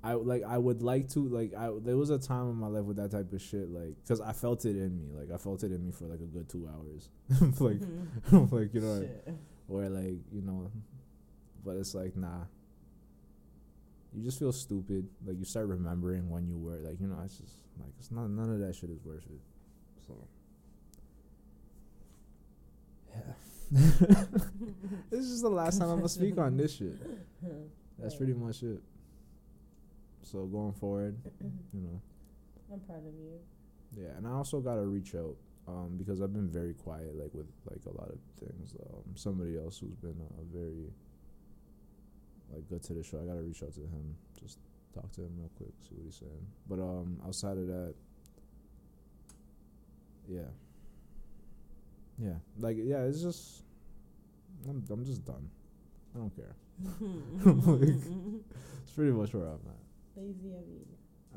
I 0.04 0.14
like 0.14 0.44
I 0.44 0.58
would 0.58 0.82
like 0.82 1.08
to 1.12 1.20
like 1.30 1.54
I 1.58 1.70
there 1.82 1.96
was 1.96 2.10
a 2.10 2.20
time 2.20 2.50
in 2.50 2.56
my 2.56 2.68
life 2.68 2.84
with 2.84 2.98
that 2.98 3.12
type 3.12 3.32
of 3.32 3.42
shit 3.42 3.70
like 3.70 3.96
because 4.04 4.20
I 4.20 4.34
felt 4.34 4.66
it 4.66 4.76
in 4.76 4.98
me 4.98 5.14
like 5.18 5.32
I 5.34 5.38
felt 5.38 5.64
it 5.64 5.72
in 5.72 5.86
me 5.86 5.94
for 5.94 6.06
like 6.06 6.20
a 6.20 6.26
good 6.26 6.50
two 6.50 6.68
hours 6.68 7.10
like 7.62 7.80
mm-hmm. 7.80 8.56
like 8.56 8.74
you 8.74 8.82
know 8.82 9.00
Shit. 9.00 9.34
or 9.70 9.88
like 9.88 10.20
you 10.32 10.42
know, 10.42 10.70
but 11.64 11.78
it's 11.78 11.96
like 11.96 12.18
nah. 12.18 12.46
You 14.16 14.24
just 14.24 14.38
feel 14.38 14.52
stupid. 14.52 15.08
Like 15.26 15.40
you 15.40 15.46
start 15.46 15.68
remembering 15.68 16.30
when 16.30 16.48
you 16.48 16.58
were 16.58 16.78
like 16.78 17.00
you 17.00 17.08
know 17.08 17.18
it's 17.24 17.38
just 17.38 17.56
like 17.80 17.94
it's 17.98 18.12
not 18.12 18.30
none 18.30 18.52
of 18.52 18.60
that 18.60 18.76
shit 18.76 18.90
is 18.90 19.00
worth 19.04 19.26
it. 19.26 19.42
So 20.06 20.28
yeah, 23.10 23.34
this 25.10 25.26
is 25.26 25.42
the 25.42 25.50
last 25.50 25.80
time 25.80 25.90
I'm 25.90 25.98
gonna 25.98 26.10
speak 26.10 26.38
on 26.38 26.58
this 26.58 26.76
shit. 26.76 27.00
That's 27.98 28.16
pretty 28.16 28.34
much 28.34 28.62
it. 28.64 28.82
So 30.24 30.46
going 30.46 30.74
forward, 30.74 31.18
you 31.74 31.82
know, 31.82 32.02
I'm 32.72 32.80
proud 32.82 33.00
of 33.00 33.14
you. 33.14 33.40
yeah, 33.96 34.18
and 34.18 34.26
I 34.28 34.32
also 34.32 34.60
gotta 34.60 34.82
reach 34.86 35.16
out 35.16 35.36
um, 35.68 35.96
because 35.98 36.22
I've 36.22 36.34
been 36.34 36.50
very 36.50 36.74
quiet, 36.74 37.16
like 37.18 37.34
with 37.34 37.48
like 37.70 37.82
a 37.86 37.96
lot 37.98 38.10
of 38.10 38.18
things. 38.40 38.74
Um, 38.80 39.04
somebody 39.16 39.58
else 39.58 39.78
who's 39.80 39.96
been 39.96 40.16
uh, 40.22 40.42
very 40.54 40.92
like 42.54 42.68
good 42.70 42.84
to 42.84 42.94
the 42.94 43.04
show, 43.04 43.20
I 43.22 43.26
gotta 43.26 43.42
reach 43.42 43.64
out 43.64 43.74
to 43.74 43.82
him, 43.82 44.16
just 44.40 44.60
talk 44.94 45.12
to 45.14 45.22
him 45.22 45.32
real 45.38 45.50
quick, 45.58 45.74
see 45.82 45.96
what 45.96 46.06
he's 46.06 46.16
saying. 46.16 46.48
But 46.70 46.80
um, 46.80 47.20
outside 47.26 47.58
of 47.58 47.68
that, 47.68 47.94
yeah, 50.28 50.42
yeah, 52.18 52.36
like 52.60 52.78
yeah, 52.80 53.02
it's 53.04 53.22
just 53.22 53.64
I'm 54.70 54.84
I'm 54.90 55.06
just 55.06 55.26
done. 55.26 55.50
I 56.16 56.20
don't 56.20 56.36
care. 56.36 56.56
Like, 57.46 57.90
it's 58.84 58.92
pretty 58.96 59.12
much 59.12 59.34
where 59.34 59.46
I'm 59.46 59.60
at. 59.68 59.83
Lazy 60.16 60.50
Abby. 60.54 60.86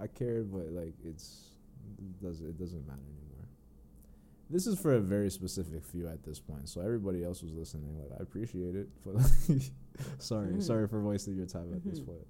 I 0.01 0.07
care, 0.07 0.43
but 0.43 0.71
like 0.73 0.95
it's 1.05 1.51
it 1.99 2.23
does 2.23 2.41
it 2.41 2.59
doesn't 2.59 2.87
matter 2.87 2.99
anymore. 3.01 3.49
This 4.51 4.67
is 4.67 4.79
for 4.79 4.95
a 4.95 5.01
very 5.01 5.31
specific 5.31 5.85
few 5.85 6.07
at 6.09 6.23
this 6.23 6.39
point, 6.39 6.69
so 6.69 6.81
everybody 6.81 7.25
else 7.25 7.43
was 7.43 7.53
listening. 7.53 7.99
Like 7.99 8.19
I 8.19 8.23
appreciate 8.23 8.75
it, 8.77 8.89
but 9.05 9.17
sorry, 10.19 10.49
Mhm. 10.55 10.63
sorry 10.63 10.87
for 10.89 11.03
wasting 11.03 11.37
your 11.37 11.47
time 11.47 11.73
at 11.75 11.83
this 11.85 12.01
Mhm. 12.01 12.07
point. 12.07 12.27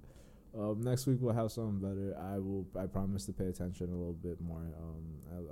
Um, 0.57 0.81
next 0.81 1.05
week 1.05 1.17
we'll 1.21 1.33
have 1.35 1.51
something 1.51 1.79
better. 1.79 2.17
I 2.17 2.39
will. 2.39 2.65
I 2.79 2.87
promise 2.87 3.25
to 3.25 3.33
pay 3.33 3.45
attention 3.47 3.89
a 3.91 3.95
little 3.95 4.13
bit 4.13 4.39
more. 4.41 4.63
Um, 4.81 5.03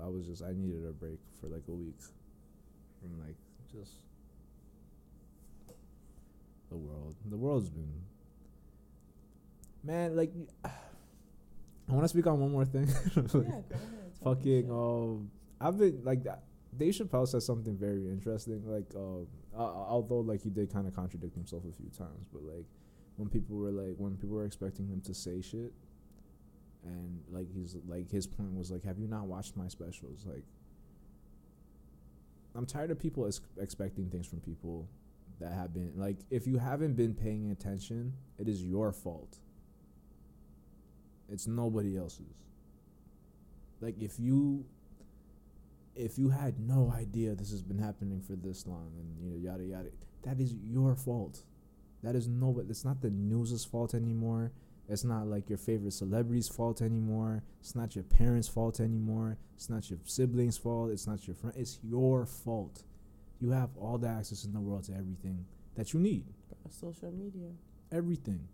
I, 0.02 0.06
I 0.06 0.08
was 0.08 0.26
just 0.26 0.42
I 0.42 0.54
needed 0.54 0.86
a 0.86 0.94
break 0.94 1.20
for 1.40 1.48
like 1.48 1.68
a 1.68 1.74
week 1.74 2.00
from 3.02 3.20
like 3.20 3.36
just 3.72 4.00
the 6.70 6.78
world. 6.78 7.16
The 7.30 7.38
world's 7.38 7.70
been 7.70 7.92
man 9.86 10.16
like. 10.16 10.32
I 11.88 11.92
want 11.94 12.04
to 12.04 12.10
speak 12.10 12.26
on 12.26 12.40
one 12.40 12.52
more 12.52 12.66
thing. 12.66 12.88
yeah, 13.16 13.40
ahead. 13.42 13.64
fucking 14.24 14.72
um 14.72 15.30
I've 15.62 15.78
been 15.78 16.02
like 16.04 16.24
that 16.24 16.44
Dave 16.76 16.94
Chappelle 16.94 17.28
said 17.28 17.44
something 17.44 17.78
very 17.78 18.08
interesting 18.08 18.64
like 18.66 18.88
um 18.96 19.28
uh, 19.56 19.62
although 19.62 20.20
like 20.20 20.42
he 20.42 20.50
did 20.50 20.72
kind 20.74 20.88
of 20.88 20.96
contradict 20.96 21.36
himself 21.36 21.64
a 21.70 21.72
few 21.72 21.90
times 21.96 22.28
but 22.34 22.42
like 22.44 22.66
when 23.18 23.30
people 23.30 23.56
were 23.56 23.72
like 23.72 23.96
when 23.98 24.16
people 24.16 24.36
were 24.36 24.46
expecting 24.46 24.88
him 24.88 25.00
to 25.02 25.14
say 25.14 25.42
shit 25.42 25.72
and 26.84 27.22
like 27.32 27.48
he's 27.54 27.78
like 27.88 28.10
his 28.10 28.28
point 28.28 28.54
was 28.54 28.72
like 28.72 28.84
have 28.84 29.00
you 29.00 29.08
not 29.08 29.26
watched 29.26 29.56
my 29.56 29.68
specials 29.68 30.26
like 30.26 30.44
I'm 32.56 32.66
tired 32.66 32.90
of 32.92 33.00
people 33.00 33.28
ex- 33.28 33.42
expecting 33.60 34.10
things 34.10 34.28
from 34.28 34.40
people 34.40 34.88
that 35.40 35.54
have 35.54 35.74
been 35.74 35.94
like 35.96 36.18
if 36.30 36.48
you 36.48 36.58
haven't 36.58 36.96
been 36.96 37.14
paying 37.14 37.52
attention 37.52 38.14
it 38.38 38.48
is 38.48 38.64
your 38.64 38.92
fault 38.92 39.38
it's 41.30 41.48
nobody 41.48 41.98
else's. 41.98 42.34
Like 43.82 44.02
if 44.02 44.20
you 44.20 44.66
if 45.96 46.18
you 46.18 46.30
had 46.30 46.60
no 46.60 46.94
idea 46.96 47.36
this 47.36 47.52
has 47.52 47.62
been 47.62 47.80
happening 47.80 48.22
for 48.22 48.36
this 48.36 48.68
long 48.68 48.92
and 49.00 49.18
you 49.20 49.30
know 49.30 49.38
yada 49.38 49.64
yada 49.64 49.90
that 50.24 50.40
is 50.40 50.54
your 50.64 50.96
fault. 50.96 51.44
That 52.04 52.16
is 52.16 52.28
no 52.28 52.52
but 52.52 52.66
it's 52.70 52.86
not 52.86 53.02
the 53.02 53.10
news's 53.10 53.66
fault 53.66 53.94
anymore. 53.94 54.52
It's 54.88 55.04
not 55.04 55.28
like 55.28 55.50
your 55.50 55.58
favorite 55.58 55.94
celebrity's 55.94 56.48
fault 56.48 56.82
anymore. 56.82 57.44
It's 57.60 57.76
not 57.76 57.96
your 57.96 58.04
parents 58.04 58.48
fault 58.48 58.80
anymore. 58.80 59.38
It's 59.56 59.70
not 59.70 59.90
your 59.90 59.98
siblings 60.06 60.58
fault. 60.58 60.92
It's 60.92 61.08
not 61.08 61.28
your 61.28 61.36
friend. 61.36 61.56
It's 61.58 61.80
your 61.84 62.26
fault. 62.28 62.84
You 63.40 63.52
have 63.52 63.70
all 63.78 63.98
the 63.98 64.08
access 64.08 64.46
in 64.46 64.54
the 64.54 64.60
world 64.60 64.84
to 64.86 64.94
everything 64.94 65.46
that 65.76 65.94
you 65.94 66.00
need. 66.00 66.26
Social 66.70 67.12
media. 67.12 67.50
everything 67.92 68.48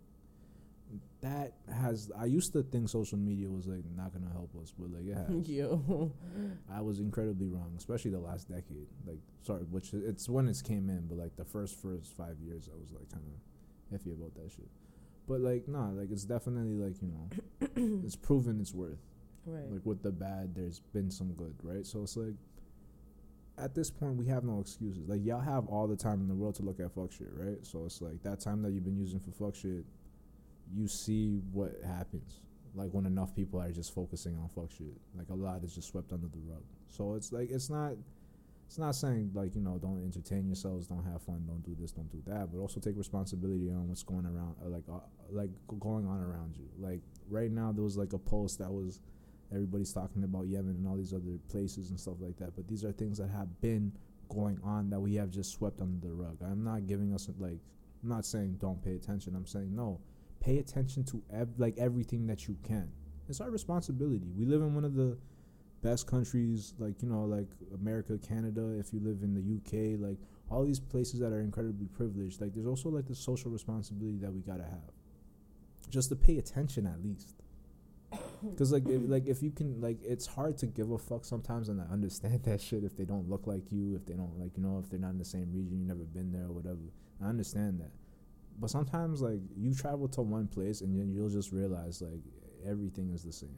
that 1.22 1.54
has 1.72 2.10
i 2.18 2.24
used 2.24 2.52
to 2.52 2.62
think 2.64 2.88
social 2.88 3.16
media 3.16 3.48
was 3.48 3.66
like 3.66 3.84
not 3.96 4.12
gonna 4.12 4.30
help 4.32 4.50
us 4.60 4.72
but 4.76 4.90
like 4.90 5.06
it 5.06 5.14
has 5.16 5.48
Yo. 5.48 6.12
I 6.72 6.80
was 6.80 7.00
incredibly 7.00 7.48
wrong, 7.48 7.74
especially 7.76 8.10
the 8.10 8.18
last 8.18 8.48
decade. 8.48 8.86
Like, 9.06 9.18
sorry, 9.42 9.62
which 9.70 9.92
it's 9.92 10.28
when 10.28 10.48
it 10.48 10.60
came 10.64 10.88
in, 10.88 11.06
but 11.08 11.18
like 11.18 11.36
the 11.36 11.44
first 11.44 11.80
first 11.80 12.16
five 12.16 12.36
years, 12.40 12.68
I 12.72 12.78
was 12.80 12.92
like 12.92 13.10
kind 13.10 13.24
of 13.26 14.00
iffy 14.00 14.12
about 14.12 14.34
that 14.34 14.50
shit. 14.50 14.68
But 15.28 15.40
like, 15.40 15.68
nah, 15.68 15.90
like 15.90 16.10
it's 16.10 16.24
definitely 16.24 16.74
like 16.74 16.94
you 17.02 17.08
know, 17.08 18.00
it's 18.04 18.16
proven 18.16 18.60
its 18.60 18.72
worth. 18.72 18.98
Right. 19.44 19.70
Like 19.70 19.84
with 19.84 20.02
the 20.02 20.12
bad, 20.12 20.54
there's 20.54 20.80
been 20.80 21.10
some 21.10 21.32
good, 21.32 21.54
right? 21.62 21.86
So 21.86 22.02
it's 22.02 22.16
like, 22.16 22.34
at 23.58 23.74
this 23.74 23.90
point, 23.90 24.16
we 24.16 24.26
have 24.26 24.44
no 24.44 24.60
excuses. 24.60 25.08
Like 25.08 25.24
y'all 25.24 25.40
have 25.40 25.66
all 25.66 25.86
the 25.86 25.96
time 25.96 26.20
in 26.20 26.28
the 26.28 26.34
world 26.34 26.54
to 26.56 26.62
look 26.62 26.80
at 26.80 26.92
fuck 26.92 27.12
shit, 27.12 27.30
right? 27.32 27.58
So 27.62 27.84
it's 27.84 28.00
like 28.00 28.22
that 28.22 28.40
time 28.40 28.62
that 28.62 28.72
you've 28.72 28.84
been 28.84 28.96
using 28.96 29.20
for 29.20 29.32
fuck 29.32 29.54
shit, 29.54 29.84
you 30.70 30.88
see 30.88 31.40
what 31.52 31.72
happens. 31.86 32.40
Like 32.74 32.90
when 32.92 33.04
enough 33.06 33.34
people 33.34 33.60
are 33.60 33.70
just 33.70 33.94
focusing 33.94 34.38
on 34.38 34.48
fuck 34.54 34.70
shit, 34.70 34.96
like 35.16 35.28
a 35.30 35.34
lot 35.34 35.62
is 35.62 35.74
just 35.74 35.88
swept 35.88 36.12
under 36.12 36.28
the 36.28 36.38
rug. 36.46 36.62
So 36.88 37.14
it's 37.14 37.32
like 37.32 37.50
it's 37.50 37.68
not, 37.68 37.92
it's 38.66 38.78
not 38.78 38.94
saying 38.94 39.32
like 39.34 39.54
you 39.54 39.60
know 39.60 39.78
don't 39.78 40.02
entertain 40.02 40.46
yourselves, 40.46 40.86
don't 40.86 41.04
have 41.04 41.20
fun, 41.20 41.44
don't 41.46 41.62
do 41.62 41.76
this, 41.78 41.92
don't 41.92 42.10
do 42.10 42.22
that, 42.26 42.50
but 42.50 42.58
also 42.58 42.80
take 42.80 42.96
responsibility 42.96 43.68
on 43.70 43.88
what's 43.88 44.02
going 44.02 44.24
around, 44.24 44.56
uh, 44.64 44.68
like 44.68 44.84
uh, 44.90 45.00
like 45.30 45.50
going 45.80 46.06
on 46.06 46.20
around 46.20 46.56
you. 46.56 46.66
Like 46.78 47.00
right 47.28 47.50
now, 47.50 47.72
there 47.72 47.84
was 47.84 47.98
like 47.98 48.14
a 48.14 48.18
post 48.18 48.58
that 48.60 48.70
was 48.72 49.00
everybody's 49.52 49.92
talking 49.92 50.24
about 50.24 50.46
Yemen 50.46 50.76
and 50.76 50.88
all 50.88 50.96
these 50.96 51.12
other 51.12 51.38
places 51.50 51.90
and 51.90 52.00
stuff 52.00 52.16
like 52.20 52.38
that, 52.38 52.56
but 52.56 52.66
these 52.66 52.84
are 52.84 52.92
things 52.92 53.18
that 53.18 53.28
have 53.28 53.60
been 53.60 53.92
going 54.28 54.58
on 54.64 54.88
that 54.90 55.00
we 55.00 55.14
have 55.14 55.30
just 55.30 55.52
swept 55.52 55.80
under 55.80 56.06
the 56.06 56.12
rug. 56.12 56.38
I'm 56.42 56.64
not 56.64 56.86
giving 56.86 57.12
us 57.12 57.28
like, 57.38 57.58
I'm 58.02 58.08
not 58.08 58.24
saying 58.24 58.56
don't 58.60 58.82
pay 58.82 58.94
attention. 58.94 59.36
I'm 59.36 59.46
saying 59.46 59.74
no, 59.74 60.00
pay 60.42 60.58
attention 60.58 61.04
to 61.04 61.22
ev- 61.32 61.58
like 61.58 61.78
everything 61.78 62.26
that 62.26 62.48
you 62.48 62.56
can. 62.64 62.90
It's 63.28 63.40
our 63.40 63.50
responsibility. 63.50 64.32
We 64.36 64.44
live 64.44 64.60
in 64.60 64.74
one 64.74 64.84
of 64.84 64.94
the 64.94 65.16
best 65.82 66.06
countries, 66.06 66.74
like 66.78 67.02
you 67.02 67.08
know, 67.08 67.24
like 67.24 67.48
America, 67.74 68.18
Canada. 68.18 68.76
If 68.78 68.92
you 68.92 69.00
live 69.00 69.22
in 69.22 69.34
the 69.34 69.40
UK, 69.40 70.00
like 70.00 70.18
all 70.50 70.64
these 70.64 70.80
places 70.80 71.20
that 71.20 71.32
are 71.32 71.40
incredibly 71.40 71.86
privileged. 71.86 72.40
Like 72.40 72.54
there's 72.54 72.66
also 72.66 72.88
like 72.88 73.06
the 73.06 73.14
social 73.14 73.50
responsibility 73.50 74.18
that 74.18 74.32
we 74.32 74.40
gotta 74.40 74.64
have, 74.64 74.92
just 75.88 76.08
to 76.10 76.16
pay 76.16 76.38
attention 76.38 76.86
at 76.86 77.02
least. 77.02 77.34
Because 78.42 78.72
like 78.72 78.88
if, 78.88 79.02
like 79.04 79.28
if 79.28 79.40
you 79.40 79.52
can 79.52 79.80
like 79.80 79.98
it's 80.02 80.26
hard 80.26 80.58
to 80.58 80.66
give 80.66 80.90
a 80.90 80.98
fuck 80.98 81.24
sometimes 81.24 81.68
and 81.68 81.80
I 81.80 81.84
understand 81.84 82.42
that 82.46 82.60
shit 82.60 82.82
if 82.82 82.96
they 82.96 83.04
don't 83.04 83.30
look 83.30 83.46
like 83.46 83.70
you 83.70 83.94
if 83.94 84.04
they 84.04 84.14
don't 84.14 84.36
like 84.36 84.56
you 84.56 84.64
know 84.64 84.80
if 84.82 84.90
they're 84.90 84.98
not 84.98 85.10
in 85.10 85.18
the 85.18 85.24
same 85.24 85.52
region 85.52 85.78
you've 85.78 85.86
never 85.86 86.02
been 86.02 86.32
there 86.32 86.46
or 86.46 86.52
whatever 86.52 86.80
I 87.22 87.28
understand 87.28 87.78
that 87.78 87.92
but 88.58 88.70
sometimes 88.70 89.20
like 89.22 89.40
you 89.56 89.74
travel 89.74 90.08
to 90.08 90.22
one 90.22 90.46
place 90.46 90.80
and 90.80 90.98
then 90.98 91.12
you'll 91.12 91.30
just 91.30 91.52
realize 91.52 92.00
like 92.02 92.20
everything 92.66 93.10
is 93.10 93.22
the 93.22 93.32
same 93.32 93.56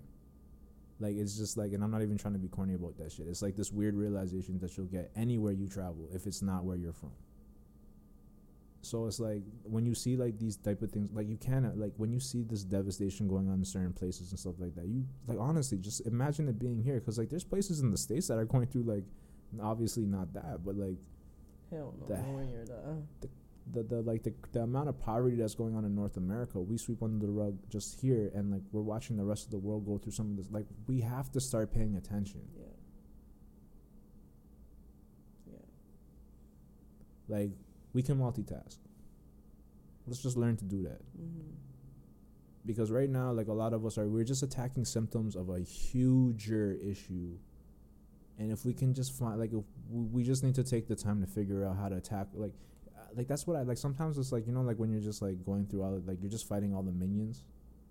like 1.00 1.16
it's 1.16 1.36
just 1.36 1.56
like 1.56 1.72
and 1.72 1.82
I'm 1.82 1.90
not 1.90 2.02
even 2.02 2.16
trying 2.16 2.34
to 2.34 2.38
be 2.38 2.48
corny 2.48 2.74
about 2.74 2.96
that 2.98 3.12
shit 3.12 3.26
it's 3.28 3.42
like 3.42 3.56
this 3.56 3.72
weird 3.72 3.94
realization 3.94 4.58
that 4.60 4.76
you'll 4.76 4.86
get 4.86 5.10
anywhere 5.16 5.52
you 5.52 5.68
travel 5.68 6.08
if 6.12 6.26
it's 6.26 6.40
not 6.42 6.64
where 6.64 6.76
you're 6.76 6.92
from 6.92 7.10
so 8.82 9.06
it's 9.06 9.18
like 9.18 9.42
when 9.64 9.86
you 9.86 9.94
see 9.94 10.14
like 10.14 10.38
these 10.38 10.56
type 10.56 10.82
of 10.82 10.90
things 10.90 11.08
like 11.12 11.26
you 11.28 11.36
cannot 11.36 11.76
like 11.78 11.92
when 11.96 12.12
you 12.12 12.20
see 12.20 12.42
this 12.42 12.62
devastation 12.64 13.26
going 13.26 13.48
on 13.48 13.54
in 13.54 13.64
certain 13.64 13.92
places 13.92 14.30
and 14.30 14.38
stuff 14.38 14.54
like 14.58 14.74
that 14.74 14.86
you 14.86 15.04
like 15.26 15.38
honestly 15.40 15.78
just 15.78 16.06
imagine 16.06 16.48
it 16.48 16.58
being 16.58 16.82
here 16.82 17.00
because 17.00 17.18
like 17.18 17.30
there's 17.30 17.44
places 17.44 17.80
in 17.80 17.90
the 17.90 17.96
states 17.96 18.28
that 18.28 18.38
are 18.38 18.44
going 18.44 18.66
through 18.66 18.82
like 18.82 19.04
obviously 19.62 20.04
not 20.04 20.32
that 20.34 20.64
but 20.64 20.76
like 20.76 20.96
Hell 21.70 21.94
no. 21.98 22.06
The- 22.06 22.22
Nowhere 22.22 22.44
near 22.44 22.64
that. 22.66 23.02
the, 23.22 23.28
the 23.72 23.82
the 23.82 24.02
like 24.02 24.22
the, 24.22 24.34
the 24.52 24.60
amount 24.60 24.88
of 24.88 24.98
poverty 24.98 25.36
that's 25.36 25.54
going 25.54 25.74
on 25.74 25.84
in 25.84 25.94
North 25.94 26.16
America, 26.16 26.60
we 26.60 26.76
sweep 26.76 27.02
under 27.02 27.26
the 27.26 27.32
rug 27.32 27.58
just 27.70 28.00
here, 28.00 28.30
and 28.34 28.50
like 28.50 28.62
we're 28.72 28.82
watching 28.82 29.16
the 29.16 29.24
rest 29.24 29.44
of 29.46 29.50
the 29.50 29.58
world 29.58 29.86
go 29.86 29.98
through 29.98 30.12
some 30.12 30.30
of 30.30 30.36
this. 30.36 30.46
Like 30.50 30.66
we 30.86 31.00
have 31.00 31.30
to 31.32 31.40
start 31.40 31.72
paying 31.72 31.96
attention. 31.96 32.42
Yeah. 32.56 32.64
Yeah. 35.52 35.58
Like 37.28 37.50
we 37.92 38.02
can 38.02 38.18
multitask. 38.18 38.76
Let's 40.06 40.22
just 40.22 40.36
learn 40.36 40.56
to 40.58 40.64
do 40.64 40.82
that. 40.82 41.00
Mm-hmm. 41.16 41.50
Because 42.66 42.90
right 42.90 43.08
now, 43.08 43.32
like 43.32 43.48
a 43.48 43.52
lot 43.52 43.72
of 43.72 43.84
us 43.84 43.98
are, 43.98 44.06
we're 44.06 44.24
just 44.24 44.42
attacking 44.42 44.84
symptoms 44.84 45.36
of 45.36 45.48
a 45.48 45.60
huger 45.60 46.72
issue. 46.72 47.36
And 48.38 48.50
if 48.50 48.64
we 48.64 48.72
can 48.72 48.94
just 48.94 49.12
find, 49.12 49.38
like, 49.38 49.52
if 49.52 49.64
we 49.90 50.02
we 50.06 50.24
just 50.24 50.42
need 50.42 50.56
to 50.56 50.64
take 50.64 50.88
the 50.88 50.96
time 50.96 51.20
to 51.20 51.26
figure 51.26 51.64
out 51.64 51.76
how 51.76 51.88
to 51.88 51.96
attack, 51.96 52.28
like, 52.34 52.54
like 53.16 53.28
that's 53.28 53.46
what 53.46 53.56
I 53.56 53.62
like. 53.62 53.78
Sometimes 53.78 54.18
it's 54.18 54.32
like 54.32 54.46
you 54.46 54.52
know, 54.52 54.62
like 54.62 54.76
when 54.78 54.90
you're 54.90 55.00
just 55.00 55.22
like 55.22 55.44
going 55.44 55.66
through 55.66 55.82
all, 55.82 56.00
like 56.06 56.18
you're 56.20 56.30
just 56.30 56.48
fighting 56.48 56.74
all 56.74 56.82
the 56.82 56.92
minions. 56.92 57.44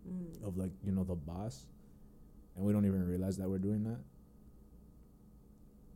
Mm. 0.06 0.46
of 0.46 0.58
like 0.58 0.72
you 0.84 0.92
know 0.92 1.06
the 1.06 1.16
boss 1.16 1.66
and 2.58 2.66
we 2.66 2.74
don't 2.74 2.86
even 2.86 3.08
realize 3.08 3.38
that 3.38 3.50
we're 3.50 3.58
doing 3.58 3.86
that 3.86 4.00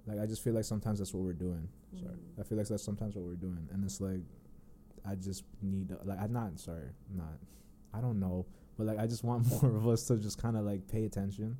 like 0.05 0.17
i 0.17 0.25
just 0.25 0.41
feel 0.43 0.53
like 0.53 0.63
sometimes 0.63 0.99
that's 0.99 1.13
what 1.13 1.23
we're 1.23 1.33
doing 1.33 1.67
sorry 1.99 2.13
Mhm. 2.15 2.39
i 2.39 2.43
feel 2.43 2.57
like 2.57 2.67
that's 2.69 2.83
sometimes 2.83 3.15
what 3.17 3.25
we're 3.25 3.35
doing 3.35 3.67
and 3.73 3.83
it's 3.83 3.99
like 3.99 4.21
i 5.05 5.13
just 5.15 5.43
need 5.61 5.93
like 6.05 6.19
i'm 6.21 6.31
not 6.31 6.57
sorry 6.57 6.87
not 7.15 7.37
i 7.93 7.99
don't 7.99 8.17
know 8.17 8.45
but 8.77 8.87
like 8.87 8.97
i 8.97 9.05
just 9.05 9.25
want 9.25 9.45
more 9.61 9.75
of 9.75 9.85
us 9.89 10.03
to 10.03 10.15
just 10.17 10.41
kind 10.41 10.55
of 10.55 10.63
like 10.63 10.87
pay 10.87 11.03
attention 11.03 11.57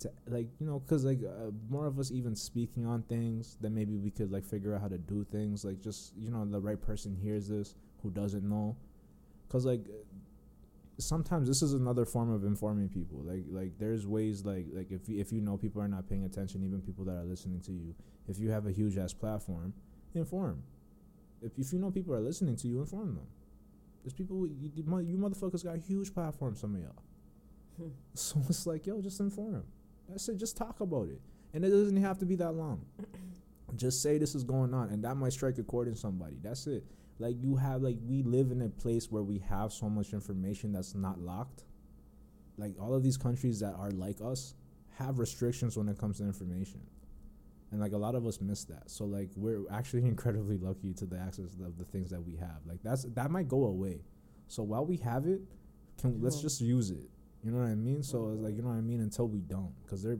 to 0.00 0.10
like 0.28 0.46
you 0.60 0.66
know 0.66 0.78
because 0.80 1.04
like 1.04 1.20
uh, 1.24 1.50
more 1.68 1.86
of 1.86 1.98
us 1.98 2.10
even 2.12 2.34
speaking 2.36 2.86
on 2.86 3.02
things 3.02 3.56
then 3.60 3.74
maybe 3.74 3.96
we 3.96 4.10
could 4.10 4.30
like 4.30 4.44
figure 4.44 4.74
out 4.74 4.80
how 4.80 4.88
to 4.88 4.98
do 4.98 5.26
things 5.32 5.64
like 5.64 5.80
just 5.80 6.12
you 6.16 6.30
know 6.30 6.44
the 6.44 6.60
right 6.60 6.80
person 6.80 7.16
hears 7.16 7.48
this 7.48 7.74
who 8.02 8.10
doesn't 8.10 8.48
know. 8.48 8.76
Because 9.46 9.64
like 9.64 9.86
sometimes 10.98 11.48
this 11.48 11.62
is 11.62 11.74
another 11.74 12.04
form 12.04 12.32
of 12.32 12.44
informing 12.44 12.88
people 12.88 13.20
like 13.22 13.44
like 13.50 13.70
there's 13.78 14.04
ways 14.04 14.44
like 14.44 14.66
like 14.72 14.90
if 14.90 15.08
you, 15.08 15.20
if 15.20 15.32
you 15.32 15.40
know 15.40 15.56
people 15.56 15.80
are 15.80 15.86
not 15.86 16.08
paying 16.08 16.24
attention 16.24 16.64
even 16.64 16.80
people 16.80 17.04
that 17.04 17.12
are 17.12 17.24
listening 17.24 17.60
to 17.60 17.70
you 17.70 17.94
if 18.26 18.36
you 18.36 18.50
have 18.50 18.66
a 18.66 18.72
huge 18.72 18.98
ass 18.98 19.12
platform 19.12 19.72
inform. 20.14 20.62
If, 21.40 21.52
if 21.56 21.72
you 21.72 21.78
know 21.78 21.92
people 21.92 22.14
are 22.14 22.20
listening 22.20 22.56
to 22.56 22.68
you 22.68 22.80
inform 22.80 23.14
them. 23.14 23.26
There's 24.02 24.12
people 24.12 24.46
you, 24.46 24.72
you 24.74 24.82
motherfuckers 25.16 25.64
got 25.64 25.78
huge 25.78 26.12
platforms 26.12 26.60
some 26.60 26.74
of 26.74 26.80
y'all. 26.80 27.02
Hmm. 27.76 27.88
so 28.14 28.42
it's 28.48 28.66
like 28.66 28.86
yo 28.86 29.00
just 29.00 29.20
inform 29.20 29.64
that's 30.08 30.28
it 30.28 30.36
just 30.36 30.56
talk 30.56 30.80
about 30.80 31.08
it. 31.08 31.20
And 31.54 31.64
it 31.64 31.70
doesn't 31.70 31.96
have 31.96 32.18
to 32.18 32.26
be 32.26 32.36
that 32.36 32.52
long. 32.52 32.84
Just 33.76 34.02
say 34.02 34.16
this 34.16 34.34
is 34.34 34.44
going 34.44 34.72
on 34.72 34.88
and 34.90 35.04
that 35.04 35.16
might 35.16 35.32
strike 35.32 35.58
a 35.58 35.62
chord 35.62 35.88
in 35.88 35.94
somebody. 35.94 36.36
That's 36.42 36.66
it. 36.66 36.84
Like 37.18 37.36
you 37.40 37.56
have 37.56 37.82
like 37.82 37.96
we 38.06 38.22
live 38.22 38.50
in 38.50 38.62
a 38.62 38.68
place 38.68 39.10
where 39.10 39.22
we 39.22 39.38
have 39.40 39.72
so 39.72 39.88
much 39.88 40.12
information 40.12 40.72
that's 40.72 40.94
not 40.94 41.20
locked. 41.20 41.64
Like 42.56 42.74
all 42.80 42.94
of 42.94 43.02
these 43.02 43.16
countries 43.16 43.60
that 43.60 43.74
are 43.74 43.90
like 43.90 44.16
us 44.24 44.54
have 44.96 45.18
restrictions 45.18 45.76
when 45.76 45.88
it 45.88 45.98
comes 45.98 46.18
to 46.18 46.24
information. 46.24 46.80
And 47.70 47.80
like 47.80 47.92
a 47.92 47.98
lot 47.98 48.14
of 48.14 48.26
us 48.26 48.40
miss 48.40 48.64
that. 48.64 48.90
So 48.90 49.04
like 49.04 49.30
we're 49.36 49.64
actually 49.70 50.04
incredibly 50.06 50.56
lucky 50.56 50.94
to 50.94 51.06
the 51.06 51.18
access 51.18 51.54
of 51.62 51.76
the 51.76 51.84
things 51.84 52.10
that 52.10 52.22
we 52.22 52.36
have. 52.36 52.60
Like 52.66 52.82
that's 52.82 53.04
that 53.04 53.30
might 53.30 53.48
go 53.48 53.64
away. 53.64 54.00
So 54.46 54.62
while 54.62 54.86
we 54.86 54.96
have 54.98 55.26
it 55.26 55.42
can 56.00 56.20
let's 56.22 56.40
just 56.40 56.60
use 56.60 56.90
it 56.90 57.10
you 57.44 57.50
know 57.50 57.58
what 57.58 57.68
i 57.68 57.74
mean 57.74 58.02
so 58.02 58.30
it's 58.30 58.40
like 58.40 58.56
you 58.56 58.62
know 58.62 58.68
what 58.68 58.76
i 58.76 58.80
mean 58.80 59.00
until 59.00 59.28
we 59.28 59.40
don't 59.40 59.72
because 59.84 60.02
they're 60.02 60.18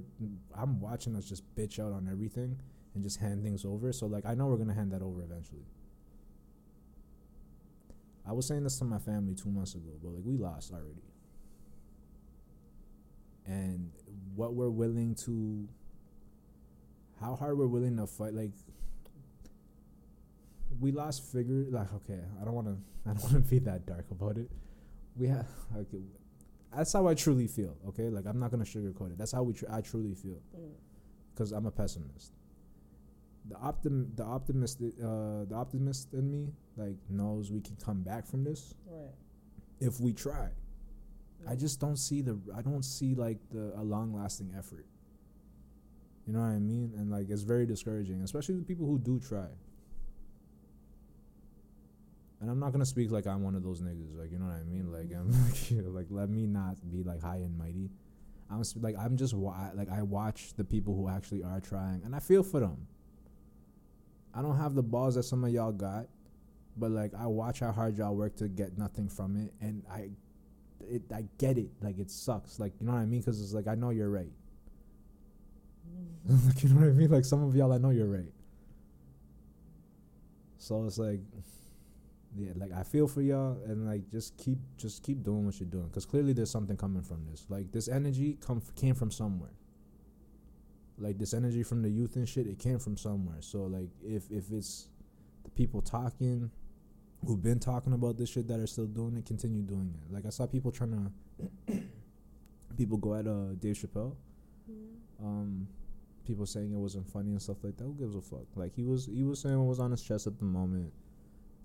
i'm 0.57 0.81
watching 0.81 1.17
us 1.17 1.25
just 1.25 1.43
bitch 1.57 1.79
out 1.79 1.93
on 1.93 2.09
everything 2.11 2.57
and 2.95 3.03
just 3.03 3.19
hand 3.19 3.43
things 3.43 3.65
over 3.65 3.93
so 3.93 4.07
like 4.07 4.25
i 4.25 4.35
know 4.35 4.47
we're 4.47 4.57
gonna 4.57 4.75
hand 4.75 4.93
that 4.93 5.03
over 5.03 5.23
eventually 5.23 5.65
I 8.29 8.33
was 8.33 8.47
saying 8.47 8.63
this 8.63 8.79
to 8.81 8.85
my 8.85 8.99
family 8.99 9.35
two 9.35 9.49
months 9.49 9.75
ago, 9.75 9.93
but 10.03 10.11
like 10.11 10.23
we 10.23 10.37
lost 10.37 10.71
already. 10.73 11.01
And 13.47 13.91
what 14.35 14.53
we're 14.53 14.69
willing 14.69 15.15
to, 15.25 15.67
how 17.19 17.37
hard 17.37 17.57
we're 17.57 17.67
willing 17.67 17.97
to 17.97 18.07
fight, 18.07 18.35
like 18.35 18.53
we 20.79 20.93
lost 20.93 21.25
figure. 21.33 21.65
Like 21.71 21.91
okay, 21.95 22.21
I 22.39 22.45
don't 22.45 22.53
want 22.53 22.67
to, 22.67 22.77
I 23.11 23.15
don't 23.15 23.23
want 23.23 23.35
to 23.37 23.51
be 23.51 23.61
that 23.61 23.87
dark 23.87 24.05
about 24.11 24.37
it. 24.37 24.51
We 25.17 25.29
have, 25.29 25.47
okay, 25.75 26.03
that's 26.79 26.93
how 26.93 27.07
I 27.09 27.15
truly 27.15 27.47
feel. 27.47 27.77
Okay, 27.89 28.09
like 28.09 28.27
I'm 28.27 28.39
not 28.39 28.51
gonna 28.51 28.65
sugarcoat 28.65 29.13
it. 29.13 29.19
That's 29.19 29.33
how 29.33 29.43
we, 29.43 29.53
tr- 29.53 29.71
I 29.71 29.81
truly 29.81 30.15
feel, 30.15 30.41
Mm. 30.57 30.71
because 31.35 31.53
I'm 31.53 31.67
a 31.67 31.71
pessimist. 31.71 32.33
The 33.49 33.55
optim, 33.57 34.15
the 34.17 34.25
optimist, 34.25 34.81
uh, 34.81 35.45
the 35.51 35.55
optimist 35.55 36.13
in 36.15 36.31
me, 36.31 36.53
like 36.77 36.97
knows 37.09 37.51
we 37.51 37.61
can 37.61 37.77
come 37.77 38.03
back 38.03 38.27
from 38.27 38.45
this 38.45 38.75
Right. 38.87 39.15
if 39.81 40.01
we 40.01 40.13
try. 40.13 40.51
I 41.47 41.55
just 41.57 41.81
don't 41.81 41.97
see 41.97 42.21
the 42.21 42.39
I 42.55 42.63
don't 42.63 42.85
see 42.85 43.15
like 43.15 43.39
the 43.51 43.73
a 43.79 43.83
long 43.83 44.13
lasting 44.13 44.53
effort. 44.57 44.87
You 46.27 46.33
know 46.35 46.41
what 46.41 46.47
I 46.47 46.59
mean? 46.59 46.93
And 46.97 47.11
like 47.11 47.31
it's 47.31 47.43
very 47.43 47.65
discouraging, 47.65 48.21
especially 48.23 48.57
the 48.57 48.65
people 48.65 48.87
who 48.87 48.99
do 48.99 49.19
try. 49.19 49.49
And 52.41 52.49
I'm 52.51 52.61
not 52.61 52.73
gonna 52.73 52.87
speak 52.87 53.11
like 53.11 53.27
I'm 53.27 53.43
one 53.43 53.55
of 53.57 53.65
those 53.65 53.81
niggas, 53.81 54.17
like 54.17 54.31
you 54.31 54.39
know 54.39 54.47
what 54.47 54.55
I 54.55 54.63
mean. 54.63 54.93
Like 54.93 55.11
I'm 55.13 55.31
like, 55.47 55.71
you 55.71 55.83
know, 55.83 55.91
like 55.91 56.07
let 56.11 56.31
me 56.31 56.47
not 56.47 56.77
be 56.91 57.03
like 57.03 57.21
high 57.21 57.37
and 57.37 57.57
mighty. 57.59 57.91
I'm 58.51 58.63
sp- 58.65 58.83
like 58.83 58.97
I'm 58.99 59.17
just 59.17 59.35
wa- 59.35 59.71
like 59.75 59.91
I 59.91 60.03
watch 60.03 60.55
the 60.57 60.65
people 60.65 60.95
who 60.95 61.09
actually 61.09 61.43
are 61.43 61.61
trying, 61.61 62.03
and 62.05 62.15
I 62.15 62.21
feel 62.21 62.43
for 62.43 62.61
them. 62.61 62.87
I 64.35 64.43
don't 64.43 64.57
have 64.57 64.75
the 64.75 64.83
balls 64.83 65.17
that 65.17 65.25
some 65.25 65.43
of 65.43 65.51
y'all 65.51 65.73
got, 65.73 66.07
but 66.77 66.91
like 66.93 67.13
I 67.19 67.27
watch 67.27 67.61
how 67.61 67.73
hard 67.73 67.99
y'all 67.99 68.15
work 68.15 68.37
to 68.37 68.49
get 68.49 68.79
nothing 68.79 69.09
from 69.09 69.37
it, 69.37 69.53
and 69.61 69.83
I, 69.91 70.11
it 70.81 71.03
I 71.13 71.25
get 71.39 71.59
it. 71.59 71.71
Like 71.83 71.99
it 71.99 72.11
sucks. 72.11 72.61
Like 72.61 72.73
you 72.81 72.87
know 72.87 72.93
what 72.93 73.01
I 73.01 73.07
mean? 73.07 73.21
Because 73.21 73.43
it's 73.43 73.53
like 73.53 73.67
I 73.67 73.75
know 73.75 73.91
you're 73.91 74.11
right. 74.11 74.33
Mm. 76.31 76.47
like 76.47 76.63
you 76.63 76.69
know 76.69 76.81
what 76.81 76.89
I 76.89 76.93
mean? 76.93 77.11
Like 77.11 77.25
some 77.25 77.43
of 77.43 77.55
y'all, 77.57 77.73
I 77.73 77.79
know 77.79 77.91
you're 77.91 78.07
right. 78.07 78.33
So 80.59 80.85
it's 80.85 80.99
like, 80.99 81.21
yeah, 82.37 82.51
like 82.57 82.73
I 82.73 82.83
feel 82.83 83.09
for 83.09 83.23
y'all, 83.23 83.59
and 83.67 83.87
like 83.87 84.11
just 84.11 84.37
keep 84.37 84.59
just 84.77 85.03
keep 85.03 85.23
doing 85.23 85.47
what 85.47 85.59
you're 85.61 85.69
doing, 85.69 85.87
because 85.89 86.05
clearly 86.07 86.33
there's 86.33 86.51
something 86.51 86.77
coming 86.77 87.03
from 87.03 87.25
this. 87.31 87.47
Like 87.49 87.73
this 87.73 87.89
energy 87.89 88.39
come 88.41 88.63
came 88.77 88.95
from 88.95 89.11
somewhere. 89.11 89.53
Like 90.99 91.19
this 91.19 91.33
energy 91.33 91.63
from 91.63 91.83
the 91.83 91.89
youth 91.89 92.17
and 92.17 92.29
shit, 92.29 92.47
it 92.47 92.59
came 92.59 92.79
from 92.79 92.97
somewhere. 92.97 93.39
So 93.41 93.63
like 93.65 93.89
if 94.03 94.31
if 94.31 94.51
it's 94.53 94.89
the 95.45 95.51
people 95.51 95.81
talking, 95.81 96.51
who've 97.25 97.43
been 97.43 97.61
talking 97.61 97.93
about 97.93 98.19
this 98.19 98.31
shit 98.31 98.49
that 98.49 98.61
are 98.61 98.67
still 98.67 98.87
doing 98.87 99.17
it, 99.17 99.25
continue 99.25 99.63
doing 99.63 99.95
it. 99.95 100.13
Like 100.13 100.27
I 100.27 100.31
saw 100.31 100.47
people 100.47 100.71
trying 100.71 101.11
to, 101.69 101.83
people 102.77 102.99
go 102.99 103.15
at 103.15 103.27
uh 103.27 103.55
Dave 103.59 103.77
Chappelle 103.77 104.15
Yeah. 104.69 104.75
um 105.21 105.69
people 106.27 106.47
saying 106.47 106.73
it 106.73 106.77
wasn't 106.77 107.09
funny 107.11 107.31
and 107.31 107.41
stuff 107.41 107.57
like 107.65 107.77
that 107.79 107.85
who 107.85 107.95
gives 107.95 108.15
a 108.15 108.21
fuck 108.21 108.45
like 108.55 108.75
he 108.75 108.85
was 108.85 109.07
he 109.07 109.25
was 109.25 109.41
saying 109.41 109.59
what 109.59 109.67
was 109.67 109.81
on 109.81 109.91
his 109.91 110.03
chest 110.03 110.27
at 110.27 110.39
the 110.39 110.45
moment 110.45 110.93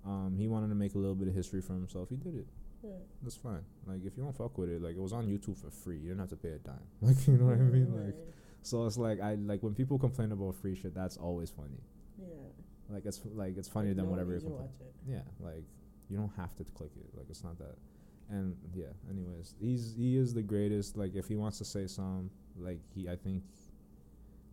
um 0.05 0.35
he 0.37 0.47
wanted 0.47 0.67
to 0.69 0.75
make 0.75 0.95
a 0.95 0.97
little 0.97 1.15
bit 1.15 1.27
of 1.27 1.33
history 1.33 1.61
for 1.61 1.73
himself. 1.73 2.09
He 2.09 2.17
did 2.17 2.35
it. 2.35 2.47
Right. 2.83 2.93
that's 3.21 3.37
fine. 3.37 3.63
Like 3.85 4.03
if 4.05 4.17
you 4.17 4.23
don't 4.23 4.35
fuck 4.35 4.57
with 4.57 4.69
it 4.69 4.81
like 4.81 4.95
it 4.95 5.01
was 5.01 5.13
on 5.13 5.25
youtube 5.25 5.57
for 5.57 5.69
free. 5.71 5.97
You 5.99 6.09
didn't 6.09 6.19
have 6.19 6.29
to 6.29 6.35
pay 6.35 6.49
a 6.49 6.57
dime. 6.59 6.75
Like 7.01 7.25
you 7.27 7.37
know 7.37 7.45
what 7.45 7.53
i 7.55 7.61
mean? 7.61 8.05
Like 8.05 8.15
so 8.61 8.85
it's 8.85 8.97
like 8.97 9.19
i 9.21 9.35
like 9.35 9.63
when 9.63 9.73
people 9.73 9.97
complain 9.99 10.31
about 10.31 10.55
free 10.55 10.75
shit 10.75 10.93
that's 10.93 11.17
always 11.17 11.49
funny. 11.49 11.81
Yeah. 12.19 12.27
like 12.89 13.05
it's 13.05 13.21
like 13.33 13.57
it's 13.57 13.67
funnier 13.69 13.91
Like, 13.91 13.97
than 13.97 14.05
no 14.05 14.11
whatever 14.11 14.31
you're 14.31 14.41
complaining 14.41 14.69
watch 14.79 14.93
yeah 15.07 15.21
like 15.39 15.63
you 16.09 16.17
don't 16.17 16.31
have 16.37 16.53
to 16.57 16.63
click 16.65 16.91
it. 16.97 17.17
Like 17.17 17.27
it's 17.29 17.43
not 17.43 17.57
that. 17.59 17.75
And 18.29 18.55
yeah 18.75 18.91
anyways 19.09 19.55
he's 19.61 19.93
he 19.97 20.17
is 20.17 20.33
the 20.33 20.43
greatest. 20.43 20.97
Like 20.97 21.15
if 21.15 21.27
he 21.27 21.35
wants 21.37 21.57
to 21.59 21.65
say 21.65 21.87
some 21.87 22.29
like 22.59 22.79
he 22.93 23.07
i 23.07 23.15
think 23.15 23.43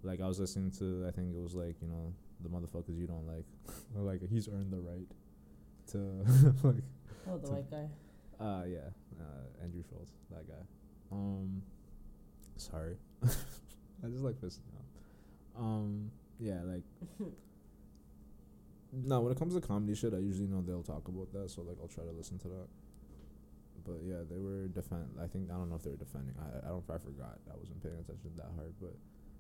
like 0.02 0.20
i 0.22 0.26
was 0.26 0.40
listening 0.40 0.70
to 0.70 1.04
i 1.06 1.10
think 1.10 1.34
it 1.34 1.40
was 1.42 1.54
like 1.54 1.76
you 1.82 1.88
know 1.88 2.14
the 2.42 2.48
motherfuckers 2.48 2.96
you 2.96 3.06
don't 3.06 3.26
like. 3.26 3.44
Or 3.96 4.02
like 4.10 4.22
he's 4.28 4.48
earned 4.48 4.72
the 4.72 4.78
right 4.80 5.06
to 5.88 5.98
like 6.62 6.82
Oh, 7.28 7.38
the 7.38 7.46
To- 7.46 7.52
white 7.52 7.70
guy. 7.70 7.88
uh 8.44 8.64
yeah 8.66 8.88
uh 9.20 9.62
Andrew 9.62 9.82
Schulz 9.88 10.10
that 10.30 10.46
guy 10.48 10.62
um 11.12 11.62
Sorry. 12.56 12.96
I 13.24 14.06
just 14.08 14.22
like 14.22 14.34
pissing. 14.34 14.58
Um, 15.58 16.10
yeah, 16.38 16.60
like. 16.62 16.82
no, 18.92 19.20
when 19.20 19.32
it 19.32 19.38
comes 19.38 19.54
to 19.54 19.60
comedy 19.60 19.94
shit, 19.94 20.12
I 20.12 20.18
usually 20.18 20.46
know 20.48 20.60
they'll 20.60 20.82
talk 20.82 21.08
about 21.08 21.32
that, 21.32 21.50
so 21.50 21.62
like 21.62 21.76
I'll 21.80 21.88
try 21.88 22.04
to 22.04 22.10
listen 22.10 22.38
to 22.40 22.48
that. 22.48 22.68
But 23.86 23.98
yeah, 24.04 24.22
they 24.28 24.36
were 24.38 24.66
defend. 24.68 25.08
I 25.22 25.26
think 25.26 25.50
I 25.50 25.54
don't 25.54 25.70
know 25.70 25.76
if 25.76 25.82
they 25.82 25.90
were 25.90 25.96
defending. 25.96 26.34
I 26.38 26.66
I 26.66 26.68
don't. 26.68 26.84
I 26.90 26.98
forgot. 26.98 27.38
I 27.50 27.56
wasn't 27.56 27.82
paying 27.82 27.96
attention 27.98 28.30
that 28.36 28.50
hard, 28.56 28.74
but 28.80 28.94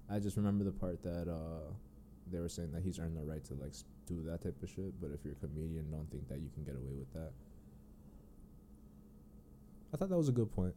I 0.08 0.18
just 0.18 0.36
remember 0.36 0.64
the 0.64 0.72
part 0.72 1.02
that 1.02 1.28
uh, 1.28 1.72
they 2.30 2.38
were 2.40 2.48
saying 2.48 2.72
that 2.72 2.82
he's 2.82 2.98
earned 2.98 3.16
the 3.18 3.22
right 3.24 3.44
to 3.44 3.54
like 3.54 3.70
s- 3.70 3.84
do 4.16 4.22
that 4.30 4.42
type 4.42 4.56
of 4.62 4.68
shit. 4.68 5.00
But 5.00 5.10
if 5.12 5.20
you're 5.24 5.34
a 5.34 5.46
comedian, 5.46 5.90
don't 5.90 6.10
think 6.10 6.28
that 6.28 6.40
you 6.40 6.50
can 6.54 6.64
get 6.64 6.74
away 6.74 6.94
with 6.98 7.12
that. 7.14 7.32
I 9.92 9.96
thought 9.96 10.08
that 10.08 10.16
was 10.16 10.28
a 10.28 10.32
good 10.32 10.52
point. 10.52 10.74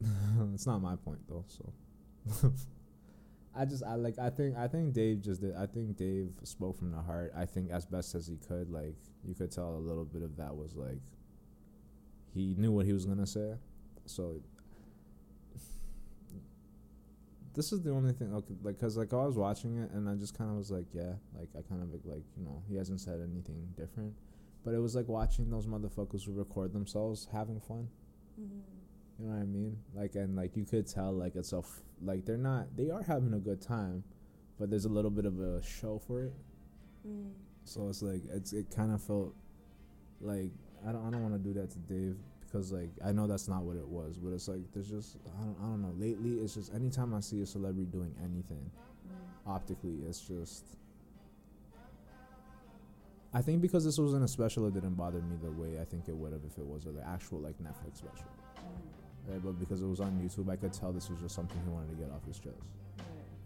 it's 0.54 0.66
not 0.66 0.80
my 0.80 0.96
point 0.96 1.20
though, 1.28 1.44
so. 1.48 2.52
I 3.56 3.64
just 3.64 3.84
I 3.84 3.94
like 3.94 4.18
I 4.18 4.30
think 4.30 4.56
I 4.56 4.66
think 4.66 4.94
Dave 4.94 5.20
just 5.20 5.40
did 5.40 5.54
I 5.54 5.66
think 5.66 5.96
Dave 5.96 6.32
spoke 6.42 6.76
from 6.76 6.90
the 6.90 7.00
heart. 7.00 7.32
I 7.36 7.44
think 7.44 7.70
as 7.70 7.86
best 7.86 8.14
as 8.14 8.26
he 8.26 8.36
could, 8.36 8.70
like 8.70 8.96
you 9.24 9.34
could 9.34 9.52
tell 9.52 9.76
a 9.76 9.78
little 9.78 10.04
bit 10.04 10.22
of 10.22 10.36
that 10.36 10.56
was 10.56 10.74
like 10.74 11.02
he 12.32 12.54
knew 12.58 12.72
what 12.72 12.86
he 12.86 12.92
was 12.92 13.04
gonna 13.04 13.26
say. 13.26 13.54
So 14.06 14.40
this 17.54 17.72
is 17.72 17.82
the 17.82 17.90
only 17.90 18.12
thing 18.12 18.32
okay, 18.34 18.54
like 18.62 18.78
cuz 18.78 18.96
like 18.96 19.12
I 19.12 19.24
was 19.24 19.36
watching 19.36 19.78
it 19.78 19.90
and 19.92 20.08
I 20.08 20.14
just 20.14 20.36
kind 20.36 20.50
of 20.50 20.56
was 20.56 20.70
like, 20.70 20.86
yeah, 20.92 21.14
like 21.38 21.48
I 21.56 21.62
kind 21.62 21.82
of 21.82 21.92
like, 22.04 22.24
you 22.36 22.44
know, 22.44 22.62
he 22.68 22.76
hasn't 22.76 23.00
said 23.00 23.20
anything 23.20 23.68
different. 23.76 24.14
But 24.64 24.74
it 24.74 24.78
was 24.78 24.94
like 24.94 25.08
watching 25.08 25.50
those 25.50 25.66
motherfuckers 25.66 26.24
who 26.24 26.32
record 26.32 26.72
themselves 26.72 27.28
having 27.32 27.60
fun. 27.60 27.88
Mm-hmm. 28.40 28.58
You 29.18 29.26
know 29.26 29.34
what 29.34 29.42
I 29.42 29.46
mean? 29.46 29.76
Like 29.94 30.14
and 30.16 30.34
like 30.36 30.56
you 30.56 30.64
could 30.64 30.86
tell 30.86 31.12
like 31.12 31.36
it's 31.36 31.52
a 31.52 31.58
f- 31.58 31.82
like 32.02 32.24
they're 32.24 32.36
not 32.36 32.76
they 32.76 32.90
are 32.90 33.02
having 33.02 33.34
a 33.34 33.38
good 33.38 33.60
time, 33.60 34.02
but 34.58 34.70
there's 34.70 34.86
a 34.86 34.88
little 34.88 35.10
bit 35.10 35.24
of 35.24 35.38
a 35.40 35.62
show 35.62 35.98
for 35.98 36.24
it. 36.24 36.34
Mm. 37.06 37.30
So 37.64 37.88
it's 37.88 38.02
like 38.02 38.22
it's 38.30 38.52
it 38.52 38.74
kind 38.74 38.92
of 38.92 39.02
felt 39.02 39.34
like 40.20 40.50
I 40.86 40.92
don't 40.92 41.06
I 41.06 41.10
don't 41.10 41.22
want 41.22 41.34
to 41.34 41.38
do 41.38 41.54
that 41.60 41.70
to 41.70 41.78
Dave 41.78 42.16
because 42.54 42.70
like 42.70 42.90
I 43.04 43.10
know 43.10 43.26
that's 43.26 43.48
not 43.48 43.62
what 43.62 43.76
it 43.76 43.86
was, 43.86 44.16
but 44.16 44.32
it's 44.32 44.46
like 44.46 44.60
there's 44.72 44.88
just 44.88 45.16
I 45.38 45.42
don't 45.42 45.56
I 45.58 45.64
don't 45.66 45.82
know. 45.82 45.92
Lately, 45.98 46.34
it's 46.38 46.54
just 46.54 46.72
anytime 46.72 47.12
I 47.12 47.18
see 47.20 47.42
a 47.42 47.46
celebrity 47.46 47.86
doing 47.90 48.14
anything 48.22 48.70
Mm. 49.04 49.50
optically, 49.52 49.98
it's 50.08 50.20
just. 50.20 50.64
I 53.34 53.42
think 53.42 53.60
because 53.60 53.84
this 53.84 53.98
wasn't 53.98 54.24
a 54.24 54.28
special, 54.28 54.66
it 54.68 54.72
didn't 54.74 54.94
bother 54.94 55.18
me 55.20 55.36
the 55.42 55.50
way 55.50 55.78
I 55.80 55.84
think 55.84 56.08
it 56.08 56.16
would 56.16 56.32
have 56.32 56.40
if 56.46 56.56
it 56.56 56.64
was 56.64 56.86
an 56.86 56.96
actual 57.04 57.40
like 57.40 57.58
Netflix 57.58 57.96
special, 57.98 58.30
Mm. 58.56 59.30
right? 59.32 59.42
But 59.44 59.58
because 59.58 59.82
it 59.82 59.86
was 59.86 60.00
on 60.00 60.12
YouTube, 60.22 60.48
I 60.48 60.56
could 60.56 60.72
tell 60.72 60.92
this 60.92 61.10
was 61.10 61.20
just 61.20 61.34
something 61.34 61.60
he 61.64 61.68
wanted 61.70 61.90
to 61.90 61.96
get 61.96 62.10
off 62.12 62.24
his 62.24 62.38
chest 62.38 62.54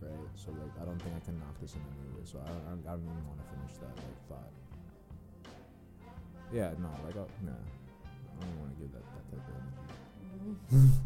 Right. 0.03 0.11
right? 0.13 0.29
So 0.37 0.53
like, 0.53 0.75
I 0.81 0.85
don't 0.85 1.01
think 1.03 1.17
I 1.17 1.21
can 1.25 1.39
knock 1.41 1.59
this 1.61 1.75
in 1.75 1.81
any 1.81 2.09
way. 2.15 2.25
So 2.25 2.39
I 2.45 2.49
don't, 2.49 2.63
I 2.67 2.71
don't, 2.71 2.87
I 2.87 2.91
don't 2.93 3.09
even 3.09 3.27
want 3.27 3.41
to 3.41 3.49
finish 3.57 3.75
that 3.81 3.97
like 3.97 4.21
thought. 4.29 4.53
Yeah, 6.53 6.71
no, 6.79 6.89
like, 7.05 7.17
uh, 7.17 7.25
nah, 7.45 7.53
I 8.41 8.45
don't 8.45 8.59
want 8.61 8.75
to 8.75 8.81
give 8.81 8.93
that 8.93 9.03
that 9.03 9.25
type 9.31 9.45
of 9.49 9.55
energy. 10.41 10.57
Mm. 10.75 10.91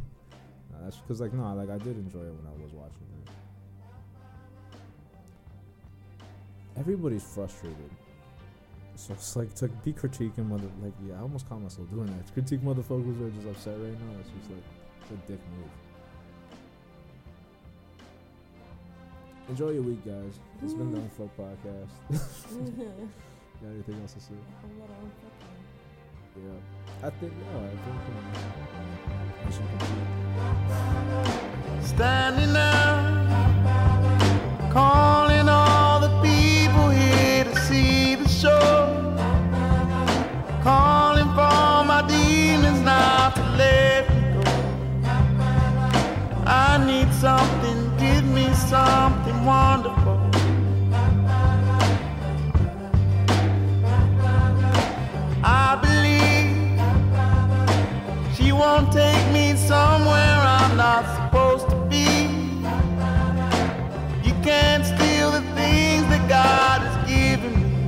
Nah, 0.72 0.84
that's 0.84 0.96
because 0.96 1.20
like 1.20 1.32
no, 1.34 1.54
like 1.54 1.68
I 1.68 1.78
did 1.78 1.96
enjoy 1.96 2.20
it 2.20 2.32
when 2.32 2.46
I 2.46 2.62
was 2.62 2.72
watching 2.72 3.06
it. 3.20 3.30
Everybody's 6.78 7.22
frustrated. 7.22 7.90
So 8.96 9.12
it's 9.12 9.36
like 9.36 9.54
to 9.56 9.68
be 9.68 9.92
critiquing 9.92 10.48
mother 10.48 10.68
like 10.82 10.94
yeah, 11.06 11.16
I 11.16 11.20
almost 11.20 11.48
caught 11.48 11.60
myself 11.60 11.90
doing 11.90 12.06
that. 12.06 12.26
To 12.26 12.32
critique 12.32 12.62
motherfuckers 12.62 13.16
who 13.18 13.26
are 13.26 13.30
just 13.30 13.48
upset 13.48 13.74
right 13.78 13.92
now. 14.00 14.20
It's 14.20 14.30
just 14.30 14.50
like 14.50 14.64
it's 15.02 15.10
a 15.10 15.16
dick 15.30 15.40
move. 15.58 15.70
Enjoy 19.48 19.70
your 19.70 19.82
week, 19.82 20.04
guys. 20.04 20.38
It's 20.62 20.72
been 20.72 20.92
the 20.92 20.98
Unfuck 20.98 21.28
Podcast. 21.36 21.90
Got 23.60 23.70
anything 23.70 24.00
else 24.00 24.14
to 24.14 24.20
say? 24.20 24.34
Yeah. 26.34 26.44
I 27.02 27.10
think 27.10 27.32
no, 27.36 27.58
I 27.60 27.68
think 27.84 28.00
um. 28.08 28.22
Standing 31.82 32.56
up, 32.56 32.98
calling 34.72 35.46
all 35.46 36.00
the 36.00 36.08
people 36.22 36.88
here 36.88 37.44
to 37.44 37.56
see 37.60 38.14
the 38.14 38.26
show. 38.28 38.88
Calling 40.62 41.28
for 41.36 41.84
my 41.84 42.02
demons 42.08 42.80
not 42.80 43.36
to 43.36 43.42
let 43.58 44.08
me 44.08 44.20
go. 44.32 44.42
I 46.46 46.78
need 46.86 47.12
something, 47.12 47.96
give 47.98 48.24
me 48.24 48.46
something 48.54 49.44
wonderful. 49.44 50.01
God 66.32 66.80
has 66.80 66.96
given 67.10 67.52
me. 67.62 67.86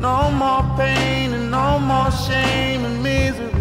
No 0.00 0.28
more 0.32 0.64
pain 0.76 1.32
and 1.32 1.52
no 1.52 1.78
more 1.78 2.10
shame 2.10 2.84
and 2.84 3.00
misery. 3.00 3.51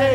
You 0.00 0.06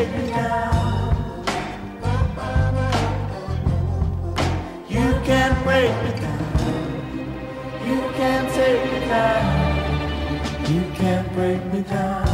can't 5.24 5.64
break 5.64 5.92
me 6.04 6.12
down. 6.20 6.40
You 7.86 8.00
can't 8.18 8.50
take 8.56 8.84
me 8.92 9.00
down. 9.08 9.46
You 10.74 10.82
can't 10.96 11.34
break 11.34 11.64
me 11.72 11.82
down. 11.84 12.25